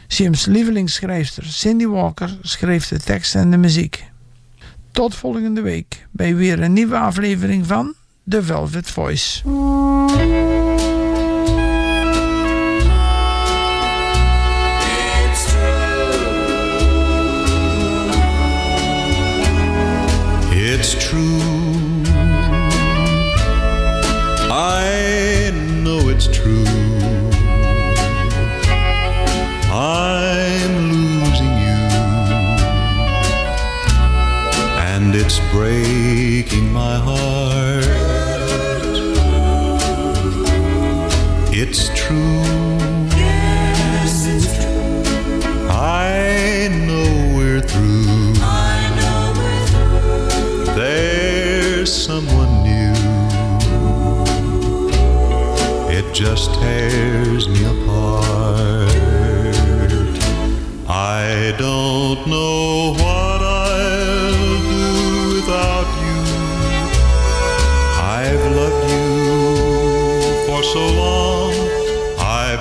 Jim's 0.06 0.46
lievelingsschrijfster 0.46 1.44
Cindy 1.44 1.86
Walker 1.86 2.38
schreef 2.42 2.88
de 2.88 2.98
tekst 2.98 3.34
en 3.34 3.50
de 3.50 3.56
muziek. 3.56 4.04
Tot 4.92 5.14
volgende 5.14 5.60
week 5.60 6.06
bij 6.10 6.34
weer 6.34 6.62
een 6.62 6.72
nieuwe 6.72 6.96
aflevering 6.96 7.66
van 7.66 7.94
The 8.28 8.42
Velvet 8.42 8.90
Voice. 8.90 9.42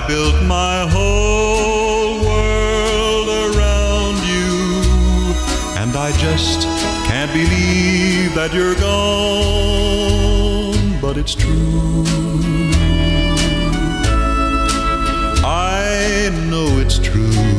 Built 0.06 0.42
my 0.42 0.86
whole 0.90 2.22
world 2.24 3.28
around 3.28 4.16
you. 4.26 5.32
And 5.80 5.96
I 5.96 6.12
just 6.18 6.62
can't 7.08 7.32
believe 7.32 8.34
that 8.34 8.52
you're 8.52 8.74
gone, 8.74 9.70
but 11.00 11.16
it's 11.16 11.34
true. 11.34 12.04
I 15.46 16.30
know 16.50 16.66
it's 16.78 16.98
true. 16.98 17.53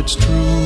It's 0.00 0.14
true. 0.16 0.59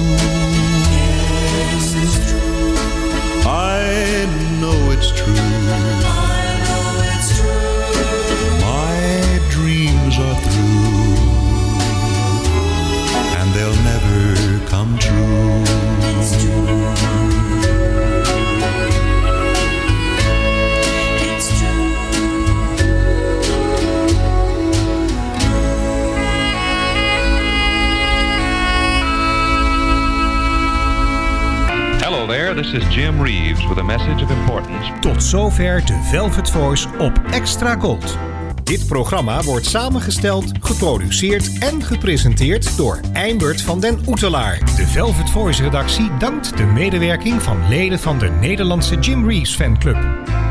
Is 32.75 32.95
Jim 32.95 33.23
Reeves 33.23 33.67
with 33.67 33.79
a 33.79 33.83
message 33.83 34.23
of 34.25 34.31
importance. 34.31 34.93
Tot 35.01 35.23
zover 35.23 35.87
de 35.87 36.01
Velvet 36.03 36.51
Voice 36.51 36.89
op 36.99 37.21
Extra 37.31 37.79
Gold. 37.79 38.19
Dit 38.65 38.87
programma 38.87 39.43
wordt 39.43 39.67
samengesteld, 39.67 40.53
geproduceerd 40.61 41.59
en 41.59 41.83
gepresenteerd 41.83 42.77
door 42.77 43.01
Eimert 43.13 43.63
van 43.63 43.81
den 43.81 43.99
Oetelaar. 44.07 44.59
De 44.59 44.87
Velvet 44.87 45.31
Voice 45.31 45.63
redactie 45.63 46.11
dankt 46.19 46.57
de 46.57 46.65
medewerking 46.65 47.43
van 47.43 47.69
leden 47.69 47.99
van 47.99 48.19
de 48.19 48.29
Nederlandse 48.29 48.99
Jim 48.99 49.29
Reeves 49.29 49.55
fanclub. 49.55 49.99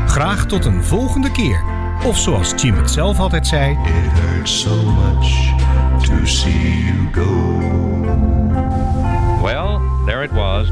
Graag 0.06 0.46
tot 0.46 0.64
een 0.64 0.84
volgende 0.84 1.32
keer. 1.32 1.62
Of 2.06 2.18
zoals 2.18 2.52
Jim 2.56 2.74
het 2.74 2.90
zelf 2.90 3.18
altijd 3.18 3.46
zei: 3.46 3.72
It 3.72 3.78
hurts 4.18 4.60
so 4.60 4.76
much 4.82 5.54
to 6.06 6.26
see 6.26 6.84
you 6.84 7.08
go. 7.12 7.63
There 10.06 10.22
it 10.22 10.32
was. 10.32 10.68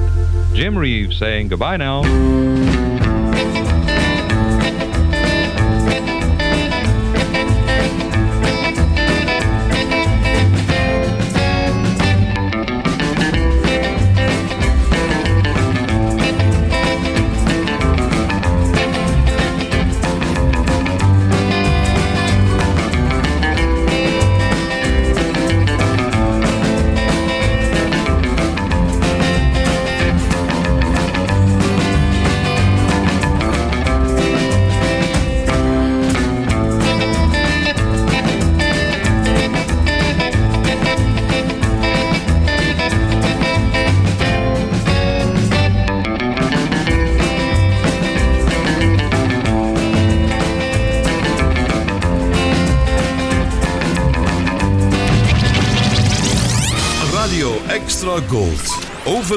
Jim 0.55 0.77
Reeves 0.77 1.19
saying 1.19 1.49
goodbye 1.49 1.79
now. 1.79 2.03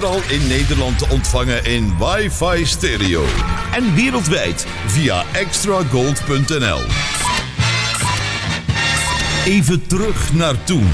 Overal 0.05 0.31
in 0.39 0.47
Nederland 0.47 0.97
te 0.97 1.07
ontvangen 1.09 1.65
in 1.65 1.93
wifi 1.97 2.65
stereo. 2.65 3.25
En 3.73 3.95
wereldwijd 3.95 4.67
via 4.85 5.23
extragold.nl. 5.33 6.79
Even 9.45 9.87
terug 9.87 10.33
naar 10.33 10.63
toen. 10.63 10.87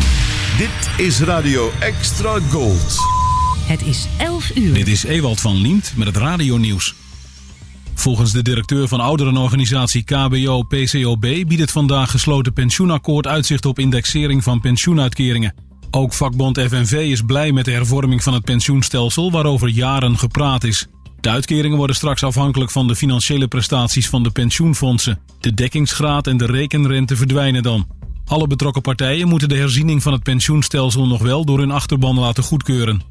Dit 0.58 1.06
is 1.06 1.20
Radio 1.20 1.72
Extra 1.80 2.40
Gold. 2.50 2.98
Het 3.66 3.82
is 3.82 4.08
11 4.18 4.56
uur. 4.56 4.74
Dit 4.74 4.88
is 4.88 5.04
Ewald 5.04 5.42
van 5.42 5.56
Liemt 5.56 5.94
met 5.96 6.08
het 6.08 6.18
radionieuws. 6.18 6.96
Volgens 7.94 8.32
de 8.32 8.42
directeur 8.42 8.88
van 8.88 9.00
ouderenorganisatie 9.00 10.04
KBO-PCOB 10.04 11.22
biedt 11.22 11.60
het 11.60 11.72
vandaag 11.72 12.12
gesloten 12.12 12.54
pensioenakkoord 12.54 13.28
uitzicht 13.28 13.66
op 13.66 13.80
indexering 13.80 14.44
van 14.44 14.60
pensioenuitkeringen. 14.60 15.71
Ook 15.94 16.14
vakbond 16.14 16.60
FNV 16.60 16.92
is 16.92 17.22
blij 17.22 17.52
met 17.52 17.66
de 17.66 17.72
hervorming 17.72 18.24
van 18.24 18.34
het 18.34 18.44
pensioenstelsel 18.44 19.32
waarover 19.32 19.68
jaren 19.68 20.18
gepraat 20.18 20.64
is. 20.64 20.88
De 21.20 21.30
uitkeringen 21.30 21.78
worden 21.78 21.96
straks 21.96 22.24
afhankelijk 22.24 22.72
van 22.72 22.88
de 22.88 22.96
financiële 22.96 23.48
prestaties 23.48 24.10
van 24.10 24.24
de 24.24 24.32
pensioenfondsen. 24.32 25.20
De 25.40 25.54
dekkingsgraad 25.54 26.28
en 26.28 26.38
de 26.38 26.46
rekenrente 26.46 27.16
verdwijnen 27.16 27.64
dan. 27.64 27.88
Alle 28.26 28.48
betrokken 28.48 28.82
partijen 28.82 29.28
moeten 29.28 29.50
de 29.50 29.56
herziening 29.56 30.04
van 30.04 30.14
het 30.14 30.24
pensioenstelsel 30.24 31.08
nog 31.08 31.22
wel 31.22 31.46
door 31.46 31.60
hun 31.60 31.72
achterban 31.72 32.20
laten 32.20 32.44
goedkeuren. 32.44 33.02